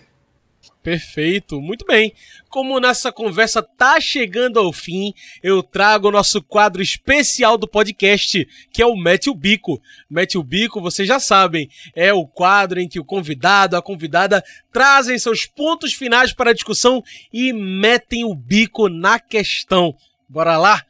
Perfeito, 0.82 1.60
muito 1.60 1.84
bem. 1.84 2.14
Como 2.48 2.80
nossa 2.80 3.12
conversa 3.12 3.62
tá 3.62 4.00
chegando 4.00 4.58
ao 4.58 4.72
fim, 4.72 5.12
eu 5.42 5.62
trago 5.62 6.08
o 6.08 6.10
nosso 6.10 6.40
quadro 6.42 6.80
especial 6.80 7.58
do 7.58 7.68
podcast, 7.68 8.48
que 8.72 8.80
é 8.80 8.86
o 8.86 8.96
Mete 8.96 9.28
o 9.28 9.34
Bico. 9.34 9.82
Mete 10.08 10.38
o 10.38 10.42
Bico, 10.42 10.80
vocês 10.80 11.06
já 11.06 11.20
sabem, 11.20 11.68
é 11.94 12.12
o 12.12 12.26
quadro 12.26 12.80
em 12.80 12.88
que 12.88 12.98
o 12.98 13.04
convidado, 13.04 13.76
a 13.76 13.82
convidada 13.82 14.42
trazem 14.72 15.18
seus 15.18 15.44
pontos 15.44 15.92
finais 15.92 16.32
para 16.32 16.50
a 16.50 16.54
discussão 16.54 17.02
e 17.32 17.52
metem 17.52 18.24
o 18.24 18.34
bico 18.34 18.88
na 18.88 19.18
questão. 19.18 19.94
Bora 20.28 20.56
lá? 20.56 20.82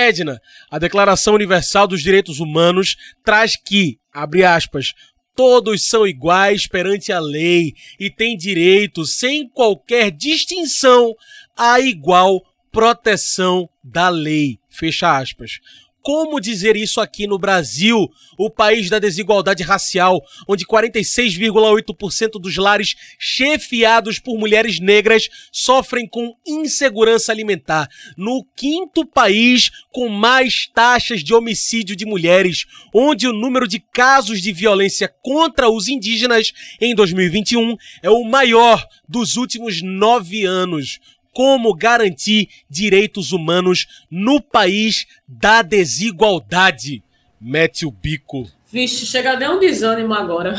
Edna, 0.00 0.40
a 0.70 0.78
Declaração 0.78 1.34
Universal 1.34 1.88
dos 1.88 2.02
Direitos 2.02 2.40
Humanos 2.40 2.96
traz 3.24 3.56
que, 3.56 3.98
abre 4.12 4.44
aspas, 4.44 4.94
Todos 5.38 5.86
são 5.86 6.04
iguais 6.04 6.66
perante 6.66 7.12
a 7.12 7.20
lei 7.20 7.72
e 8.00 8.10
têm 8.10 8.36
direito, 8.36 9.04
sem 9.04 9.48
qualquer 9.48 10.10
distinção, 10.10 11.14
à 11.56 11.78
igual 11.78 12.42
proteção 12.72 13.68
da 13.84 14.08
lei. 14.08 14.58
Fecha 14.68 15.16
aspas. 15.16 15.60
Como 16.08 16.40
dizer 16.40 16.74
isso 16.74 17.02
aqui 17.02 17.26
no 17.26 17.38
Brasil, 17.38 18.10
o 18.38 18.48
país 18.48 18.88
da 18.88 18.98
desigualdade 18.98 19.62
racial, 19.62 20.22
onde 20.48 20.64
46,8% 20.64 22.40
dos 22.40 22.56
lares 22.56 22.96
chefiados 23.18 24.18
por 24.18 24.38
mulheres 24.38 24.80
negras 24.80 25.28
sofrem 25.52 26.08
com 26.08 26.34
insegurança 26.46 27.30
alimentar? 27.30 27.90
No 28.16 28.42
quinto 28.56 29.04
país 29.04 29.70
com 29.92 30.08
mais 30.08 30.66
taxas 30.72 31.22
de 31.22 31.34
homicídio 31.34 31.94
de 31.94 32.06
mulheres, 32.06 32.64
onde 32.94 33.28
o 33.28 33.32
número 33.34 33.68
de 33.68 33.78
casos 33.78 34.40
de 34.40 34.50
violência 34.50 35.12
contra 35.22 35.68
os 35.68 35.88
indígenas 35.88 36.54
em 36.80 36.94
2021 36.94 37.76
é 38.02 38.08
o 38.08 38.24
maior 38.24 38.82
dos 39.06 39.36
últimos 39.36 39.82
nove 39.82 40.46
anos 40.46 41.00
como 41.38 41.72
garantir 41.72 42.48
direitos 42.68 43.30
humanos 43.30 43.86
no 44.10 44.40
país 44.40 45.06
da 45.28 45.62
desigualdade. 45.62 47.00
Mete 47.40 47.86
o 47.86 47.92
bico. 47.92 48.50
Vixe, 48.66 49.06
chega 49.06 49.34
até 49.34 49.48
um 49.48 49.60
desânimo 49.60 50.14
agora. 50.14 50.56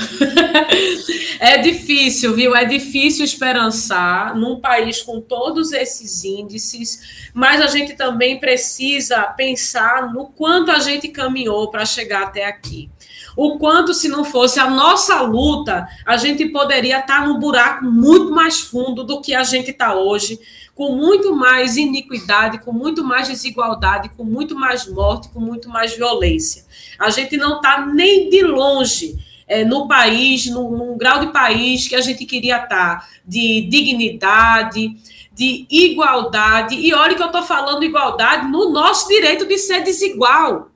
é 1.37 1.57
difícil, 1.57 2.33
viu? 2.33 2.55
É 2.55 2.63
difícil 2.63 3.25
esperançar 3.25 4.33
num 4.37 4.61
país 4.61 5.01
com 5.01 5.19
todos 5.19 5.73
esses 5.73 6.23
índices, 6.23 7.29
mas 7.33 7.59
a 7.59 7.67
gente 7.67 7.97
também 7.97 8.39
precisa 8.39 9.23
pensar 9.23 10.13
no 10.13 10.27
quanto 10.27 10.71
a 10.71 10.79
gente 10.79 11.09
caminhou 11.09 11.69
para 11.69 11.83
chegar 11.83 12.23
até 12.23 12.45
aqui. 12.45 12.89
O 13.35 13.57
quanto, 13.57 13.93
se 13.93 14.07
não 14.07 14.25
fosse 14.25 14.59
a 14.59 14.69
nossa 14.69 15.21
luta, 15.21 15.87
a 16.05 16.17
gente 16.17 16.45
poderia 16.49 16.99
estar 16.99 17.27
num 17.27 17.39
buraco 17.39 17.85
muito 17.85 18.31
mais 18.31 18.59
fundo 18.59 19.03
do 19.03 19.21
que 19.21 19.33
a 19.33 19.43
gente 19.43 19.71
está 19.71 19.95
hoje, 19.95 20.39
com 20.79 20.95
muito 20.95 21.35
mais 21.35 21.75
iniquidade, 21.75 22.59
com 22.59 22.71
muito 22.71 23.03
mais 23.03 23.27
desigualdade, 23.27 24.11
com 24.15 24.23
muito 24.23 24.55
mais 24.55 24.87
morte, 24.87 25.27
com 25.27 25.41
muito 25.41 25.67
mais 25.67 25.93
violência. 25.93 26.63
A 26.97 27.09
gente 27.09 27.35
não 27.35 27.57
está 27.57 27.85
nem 27.85 28.29
de 28.29 28.41
longe 28.43 29.17
é, 29.45 29.65
no 29.65 29.89
país, 29.89 30.45
no, 30.45 30.71
num 30.71 30.97
grau 30.97 31.19
de 31.19 31.33
país 31.33 31.85
que 31.85 31.95
a 31.97 31.99
gente 31.99 32.25
queria 32.25 32.63
estar, 32.63 33.01
tá, 33.01 33.09
de 33.25 33.67
dignidade, 33.69 34.95
de 35.33 35.67
igualdade. 35.69 36.75
E 36.75 36.93
olha 36.93 37.13
que 37.13 37.23
eu 37.23 37.27
estou 37.27 37.43
falando 37.43 37.83
igualdade 37.83 38.47
no 38.47 38.69
nosso 38.69 39.09
direito 39.09 39.45
de 39.45 39.57
ser 39.57 39.83
desigual. 39.83 40.71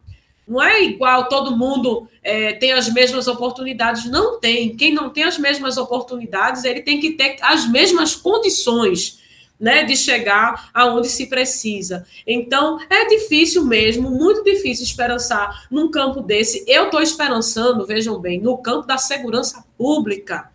Não 0.46 0.62
é 0.62 0.84
igual 0.84 1.30
todo 1.30 1.56
mundo 1.56 2.10
é, 2.22 2.52
tem 2.52 2.74
as 2.74 2.92
mesmas 2.92 3.26
oportunidades. 3.30 4.04
Não 4.12 4.38
tem. 4.38 4.76
Quem 4.76 4.94
não 4.94 5.10
tem 5.10 5.24
as 5.24 5.38
mesmas 5.38 5.78
oportunidades, 5.78 6.66
ele 6.66 6.82
tem 6.82 7.00
que 7.00 7.12
ter 7.12 7.38
as 7.42 7.66
mesmas 7.70 8.14
condições 8.14 9.23
né, 9.64 9.86
de 9.86 9.96
chegar 9.96 10.70
aonde 10.74 11.08
se 11.08 11.28
precisa. 11.28 12.06
Então, 12.28 12.78
é 12.90 13.08
difícil 13.08 13.64
mesmo, 13.64 14.12
muito 14.12 14.44
difícil 14.44 14.84
esperançar 14.84 15.68
num 15.72 15.90
campo 15.90 16.20
desse. 16.20 16.66
Eu 16.68 16.88
estou 16.88 17.02
esperançando, 17.02 17.86
vejam 17.86 18.20
bem, 18.20 18.42
no 18.42 18.58
campo 18.58 18.86
da 18.86 18.98
segurança 18.98 19.64
pública. 19.78 20.50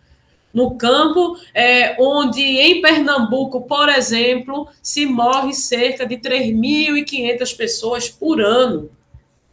No 0.53 0.75
campo 0.75 1.39
é, 1.55 1.95
onde, 1.99 2.39
em 2.43 2.83
Pernambuco, 2.83 3.61
por 3.61 3.89
exemplo, 3.89 4.67
se 4.79 5.07
morre 5.07 5.53
cerca 5.53 6.05
de 6.05 6.17
3.500 6.17 7.57
pessoas 7.57 8.09
por 8.09 8.39
ano. 8.39 8.91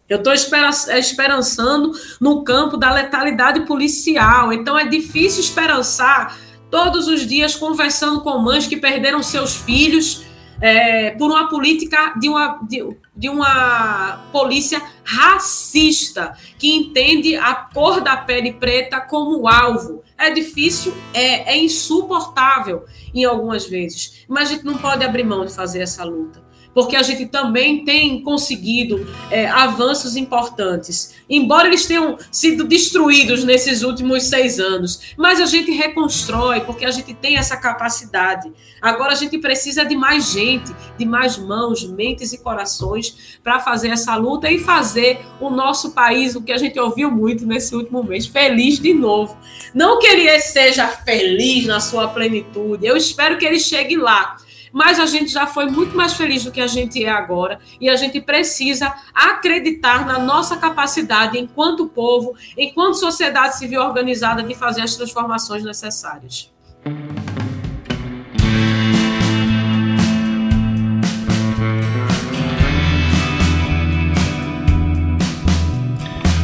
Eu 0.07 0.19
estou 0.19 0.35
esperançando 0.35 1.93
no 2.21 2.45
campo 2.45 2.77
da 2.77 2.93
letalidade 2.93 3.61
policial. 3.61 4.53
Então, 4.53 4.79
é 4.79 4.87
difícil 4.87 5.41
esperançar 5.41 6.46
todos 6.77 7.09
os 7.09 7.27
dias 7.27 7.55
conversando 7.55 8.21
com 8.21 8.37
mães 8.37 8.67
que 8.67 8.77
perderam 8.77 9.23
seus 9.23 9.57
filhos 9.57 10.27
é, 10.61 11.13
por 11.13 11.31
uma 11.31 11.49
política 11.49 12.13
de 12.21 12.29
uma, 12.29 12.61
de, 12.69 12.87
de, 13.17 13.31
uma 13.31 14.27
polícia 14.31 14.83
racista, 15.03 16.37
que 16.59 16.71
entende 16.75 17.35
a 17.35 17.55
cor 17.55 18.03
da 18.03 18.15
pele 18.19 18.53
preta 18.53 19.01
como 19.01 19.49
alvo. 19.49 20.03
É 20.19 20.29
difícil, 20.29 20.95
é, 21.15 21.55
é 21.55 21.57
insuportável 21.57 22.85
em 23.15 23.25
algumas 23.25 23.67
vezes, 23.67 24.27
mas 24.29 24.51
a 24.51 24.53
gente 24.53 24.67
não 24.67 24.77
pode 24.77 25.03
abrir 25.03 25.25
mão 25.25 25.47
de 25.47 25.55
fazer 25.55 25.81
essa 25.81 26.05
luta 26.05 26.46
porque 26.77 26.95
a 26.95 27.03
gente 27.03 27.25
também 27.25 27.87
tem 27.87 28.21
conseguido 28.21 29.09
é, 29.31 29.49
avanços 29.49 30.15
importantes. 30.15 31.15
Embora 31.27 31.69
eles 31.69 31.87
tenham 31.87 32.19
sido 32.31 32.65
destruídos 32.65 33.45
nesses 33.45 33.83
últimos 33.83 34.25
seis 34.25 34.61
anos, 34.61 35.15
mas 35.17 35.41
a 35.41 35.47
gente 35.47 35.71
reconstrói, 35.71 36.61
porque 36.61 36.85
a 36.85 36.91
gente 36.91 37.15
tem 37.15 37.39
essa 37.39 37.57
capacidade. 37.57 38.53
Agora 38.83 39.13
a 39.13 39.17
gente 39.17 39.39
precisa 39.39 39.87
de 39.87 39.97
mais 39.97 40.33
gente, 40.33 40.71
de 40.99 41.07
mais 41.07 41.39
mãos, 41.39 41.83
mentes 41.89 42.35
e 42.35 42.43
corações 42.43 43.39
para 43.43 43.59
fazer 43.59 43.89
essa 43.89 44.15
luta 44.15 44.51
e 44.51 44.59
fazer 44.59 45.21
o 45.41 45.49
nosso 45.49 45.93
país, 45.93 46.37
o 46.37 46.43
que 46.43 46.53
a 46.53 46.59
gente 46.59 46.79
ouviu 46.79 47.11
muito 47.11 47.47
nesse 47.47 47.75
último 47.75 48.05
mês, 48.05 48.27
feliz 48.27 48.79
de 48.79 48.93
novo. 48.93 49.35
Não 49.75 49.99
que 49.99 50.07
ele 50.07 50.39
seja 50.41 50.87
feliz 50.87 51.65
na 51.65 51.81
sua 51.81 52.09
plenitude, 52.09 52.85
eu 52.85 52.99
espero 52.99 53.39
que 53.39 53.47
ele 53.47 53.59
chegue 53.59 53.97
lá 53.97 54.37
mas 54.77 55.01
a 55.01 55.07
gente 55.07 55.33
já 55.33 55.47
foi 55.47 55.71
muito 55.71 55.97
mais 55.97 56.13
feliz 56.13 56.45
do 56.45 56.53
que 56.53 56.61
a 56.61 56.67
gente 56.67 57.03
é 57.03 57.09
agora 57.09 57.59
e 57.81 57.89
a 57.89 57.97
gente 57.97 58.21
precisa 58.21 58.95
acreditar 59.15 60.05
na 60.05 60.19
nossa 60.19 60.59
capacidade 60.59 61.39
enquanto 61.39 61.89
povo, 61.89 62.35
enquanto 62.59 62.99
sociedade 62.99 63.57
civil 63.57 63.81
organizada 63.81 64.43
de 64.43 64.55
fazer 64.55 64.83
as 64.83 64.95
transformações 64.95 65.65
necessárias. 65.65 66.53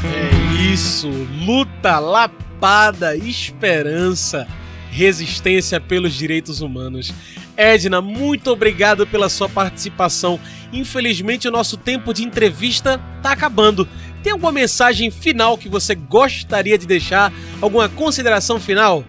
É 0.06 0.72
isso, 0.72 1.10
luta, 1.44 1.98
lapada, 1.98 3.14
esperança, 3.14 4.48
resistência 4.90 5.78
pelos 5.78 6.14
direitos 6.14 6.62
humanos. 6.62 7.12
Edna, 7.56 8.00
muito 8.00 8.50
obrigado 8.50 9.06
pela 9.06 9.28
sua 9.28 9.48
participação. 9.48 10.38
Infelizmente, 10.72 11.46
o 11.46 11.50
nosso 11.50 11.76
tempo 11.76 12.12
de 12.14 12.24
entrevista 12.24 13.00
está 13.16 13.32
acabando. 13.32 13.88
Tem 14.22 14.32
alguma 14.32 14.52
mensagem 14.52 15.10
final 15.10 15.58
que 15.58 15.68
você 15.68 15.94
gostaria 15.94 16.78
de 16.78 16.86
deixar? 16.86 17.32
Alguma 17.60 17.88
consideração 17.88 18.58
final? 18.58 19.04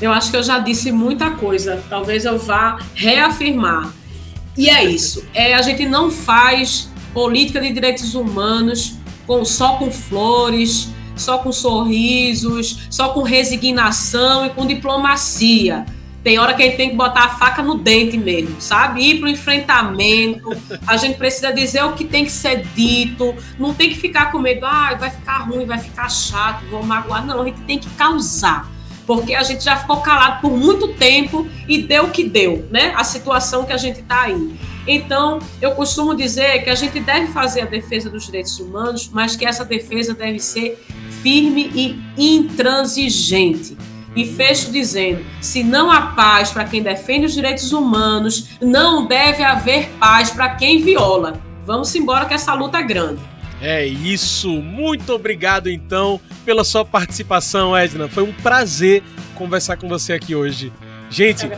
Eu 0.00 0.12
acho 0.12 0.30
que 0.30 0.36
eu 0.36 0.42
já 0.42 0.58
disse 0.58 0.92
muita 0.92 1.30
coisa. 1.30 1.82
Talvez 1.88 2.24
eu 2.24 2.38
vá 2.38 2.78
reafirmar. 2.94 3.92
E 4.56 4.68
é 4.68 4.84
isso. 4.84 5.24
É, 5.34 5.54
a 5.54 5.62
gente 5.62 5.86
não 5.86 6.10
faz 6.10 6.90
política 7.12 7.60
de 7.60 7.72
direitos 7.72 8.14
humanos 8.14 8.94
com, 9.26 9.44
só 9.44 9.76
com 9.76 9.90
flores, 9.90 10.88
só 11.16 11.38
com 11.38 11.50
sorrisos, 11.50 12.86
só 12.90 13.08
com 13.08 13.22
resignação 13.22 14.46
e 14.46 14.50
com 14.50 14.66
diplomacia 14.66 15.84
tem 16.22 16.38
hora 16.38 16.52
que 16.54 16.62
a 16.62 16.66
gente 16.66 16.76
tem 16.76 16.90
que 16.90 16.96
botar 16.96 17.24
a 17.24 17.28
faca 17.30 17.62
no 17.62 17.78
dente 17.78 18.18
mesmo, 18.18 18.60
sabe? 18.60 19.02
Ir 19.02 19.20
para 19.20 19.26
o 19.26 19.30
enfrentamento. 19.30 20.50
A 20.86 20.96
gente 20.96 21.16
precisa 21.16 21.52
dizer 21.52 21.84
o 21.84 21.92
que 21.92 22.04
tem 22.04 22.24
que 22.24 22.32
ser 22.32 22.64
dito. 22.74 23.34
Não 23.58 23.72
tem 23.72 23.88
que 23.88 23.96
ficar 23.96 24.32
com 24.32 24.38
medo, 24.38 24.66
ah, 24.66 24.94
vai 24.98 25.10
ficar 25.10 25.38
ruim, 25.38 25.64
vai 25.64 25.78
ficar 25.78 26.08
chato, 26.08 26.64
vou 26.66 26.82
magoar. 26.82 27.24
Não, 27.24 27.42
a 27.42 27.44
gente 27.44 27.60
tem 27.62 27.78
que 27.78 27.88
causar. 27.90 28.68
Porque 29.06 29.34
a 29.34 29.42
gente 29.42 29.64
já 29.64 29.76
ficou 29.76 29.98
calado 29.98 30.42
por 30.42 30.54
muito 30.54 30.88
tempo 30.88 31.48
e 31.66 31.78
deu 31.78 32.04
o 32.04 32.10
que 32.10 32.24
deu, 32.24 32.68
né? 32.70 32.92
A 32.94 33.04
situação 33.04 33.64
que 33.64 33.72
a 33.72 33.78
gente 33.78 34.00
está 34.00 34.22
aí. 34.22 34.54
Então, 34.86 35.38
eu 35.62 35.70
costumo 35.70 36.14
dizer 36.14 36.62
que 36.62 36.68
a 36.68 36.74
gente 36.74 37.00
deve 37.00 37.28
fazer 37.28 37.62
a 37.62 37.66
defesa 37.66 38.10
dos 38.10 38.26
direitos 38.26 38.58
humanos, 38.58 39.08
mas 39.10 39.36
que 39.36 39.46
essa 39.46 39.64
defesa 39.64 40.12
deve 40.12 40.40
ser 40.40 40.82
firme 41.22 41.70
e 41.74 41.98
intransigente 42.18 43.76
e 44.14 44.26
fecho 44.26 44.70
dizendo: 44.70 45.24
se 45.40 45.62
não 45.62 45.90
há 45.90 46.00
paz 46.00 46.50
para 46.50 46.64
quem 46.64 46.82
defende 46.82 47.26
os 47.26 47.34
direitos 47.34 47.72
humanos, 47.72 48.50
não 48.60 49.06
deve 49.06 49.42
haver 49.42 49.88
paz 49.98 50.30
para 50.30 50.50
quem 50.50 50.82
viola. 50.82 51.40
Vamos 51.64 51.94
embora 51.94 52.24
que 52.26 52.34
essa 52.34 52.54
luta 52.54 52.78
é 52.78 52.82
grande. 52.82 53.20
É 53.60 53.84
isso. 53.84 54.48
Muito 54.48 55.12
obrigado 55.12 55.68
então 55.68 56.20
pela 56.44 56.64
sua 56.64 56.84
participação, 56.84 57.76
Edna. 57.76 58.08
Foi 58.08 58.22
um 58.22 58.32
prazer 58.32 59.02
conversar 59.34 59.76
com 59.76 59.88
você 59.88 60.12
aqui 60.12 60.34
hoje. 60.34 60.72
Gente, 61.10 61.48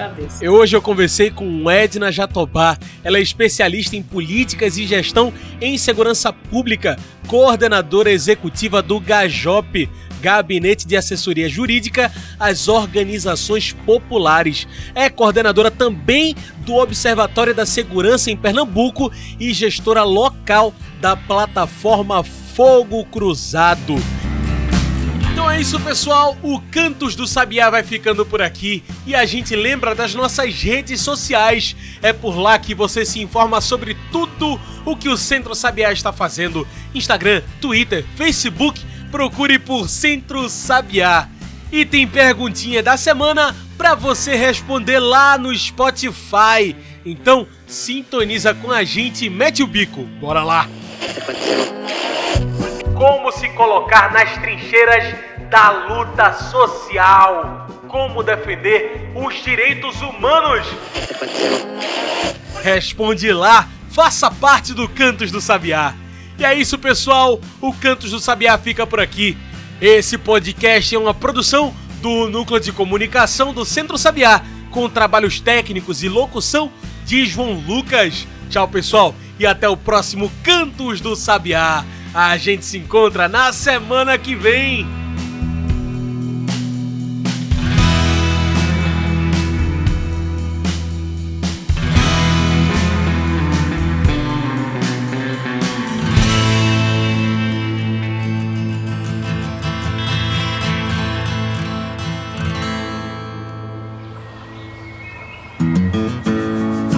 eu 0.40 0.52
hoje 0.52 0.76
eu 0.76 0.82
conversei 0.82 1.30
com 1.30 1.68
Edna 1.68 2.12
Jatobá. 2.12 2.78
Ela 3.02 3.18
é 3.18 3.20
especialista 3.20 3.96
em 3.96 4.02
políticas 4.02 4.78
e 4.78 4.86
gestão 4.86 5.32
em 5.60 5.76
segurança 5.76 6.32
pública, 6.32 6.96
coordenadora 7.26 8.12
executiva 8.12 8.80
do 8.80 9.00
GAJOP, 9.00 9.88
Gabinete 10.20 10.86
de 10.86 10.96
Assessoria 10.96 11.48
Jurídica 11.48 12.12
às 12.38 12.68
Organizações 12.68 13.72
Populares. 13.72 14.68
É 14.94 15.10
coordenadora 15.10 15.70
também 15.70 16.36
do 16.58 16.76
Observatório 16.76 17.54
da 17.54 17.66
Segurança 17.66 18.30
em 18.30 18.36
Pernambuco 18.36 19.10
e 19.38 19.52
gestora 19.52 20.04
local 20.04 20.72
da 21.00 21.16
plataforma 21.16 22.22
Fogo 22.22 23.04
Cruzado. 23.06 23.96
É 25.50 25.60
isso, 25.60 25.80
pessoal. 25.80 26.38
O 26.42 26.60
Cantos 26.70 27.16
do 27.16 27.26
Sabiá 27.26 27.68
vai 27.68 27.82
ficando 27.82 28.24
por 28.24 28.40
aqui 28.40 28.84
e 29.04 29.14
a 29.14 29.26
gente 29.26 29.54
lembra 29.56 29.94
das 29.94 30.14
nossas 30.14 30.54
redes 30.54 31.00
sociais. 31.00 31.74
É 32.00 32.12
por 32.12 32.38
lá 32.38 32.58
que 32.58 32.74
você 32.74 33.04
se 33.04 33.20
informa 33.20 33.60
sobre 33.60 33.96
tudo 34.12 34.58
o 34.84 34.96
que 34.96 35.08
o 35.08 35.16
Centro 35.16 35.54
Sabiá 35.54 35.92
está 35.92 36.12
fazendo: 36.12 36.66
Instagram, 36.94 37.42
Twitter, 37.60 38.06
Facebook 38.16 38.80
procure 39.10 39.58
por 39.58 39.88
Centro 39.88 40.48
Sabiá. 40.48 41.28
E 41.72 41.84
tem 41.84 42.06
perguntinha 42.06 42.82
da 42.82 42.96
semana 42.96 43.54
para 43.76 43.94
você 43.94 44.36
responder 44.36 45.00
lá 45.00 45.36
no 45.36 45.54
Spotify. 45.56 46.76
Então, 47.04 47.46
sintoniza 47.66 48.54
com 48.54 48.70
a 48.70 48.84
gente 48.84 49.24
e 49.24 49.30
mete 49.30 49.62
o 49.62 49.66
bico. 49.66 50.04
Bora 50.20 50.44
lá. 50.44 50.68
Como 53.00 53.32
se 53.32 53.48
colocar 53.48 54.12
nas 54.12 54.36
trincheiras 54.36 55.14
da 55.48 55.70
luta 55.70 56.34
social? 56.34 57.66
Como 57.88 58.22
defender 58.22 59.10
os 59.14 59.42
direitos 59.42 60.02
humanos? 60.02 60.66
Responde 62.62 63.32
lá, 63.32 63.66
faça 63.90 64.30
parte 64.30 64.74
do 64.74 64.86
Cantos 64.86 65.32
do 65.32 65.40
Sabiá. 65.40 65.94
E 66.38 66.44
é 66.44 66.52
isso, 66.52 66.78
pessoal. 66.78 67.40
O 67.58 67.72
Cantos 67.72 68.10
do 68.10 68.20
Sabiá 68.20 68.58
fica 68.58 68.86
por 68.86 69.00
aqui. 69.00 69.34
Esse 69.80 70.18
podcast 70.18 70.94
é 70.94 70.98
uma 70.98 71.14
produção 71.14 71.74
do 72.02 72.28
Núcleo 72.28 72.60
de 72.60 72.70
Comunicação 72.70 73.54
do 73.54 73.64
Centro 73.64 73.96
Sabiá, 73.96 74.42
com 74.70 74.90
trabalhos 74.90 75.40
técnicos 75.40 76.02
e 76.02 76.08
locução 76.10 76.70
de 77.06 77.24
João 77.24 77.64
Lucas. 77.66 78.26
Tchau, 78.50 78.68
pessoal, 78.68 79.14
e 79.38 79.46
até 79.46 79.66
o 79.66 79.76
próximo 79.76 80.30
Cantos 80.44 81.00
do 81.00 81.16
Sabiá. 81.16 81.82
A 82.12 82.36
gente 82.36 82.64
se 82.64 82.76
encontra 82.76 83.28
na 83.28 83.52
semana 83.52 84.18
que 84.18 84.34
vem. 84.34 84.84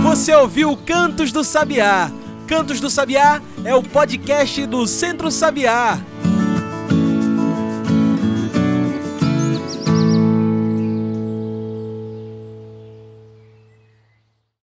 Você 0.02 0.34
ouviu 0.34 0.74
Cantos 0.76 1.30
do 1.32 1.44
Sabiá. 1.44 2.10
Cantos 2.46 2.80
do 2.80 2.88
Sabiá 2.88 3.42
é 3.64 3.74
o 3.74 3.82
podcast 3.82 4.66
do 4.66 4.86
Centro 4.86 5.30
Sabiá. 5.30 6.00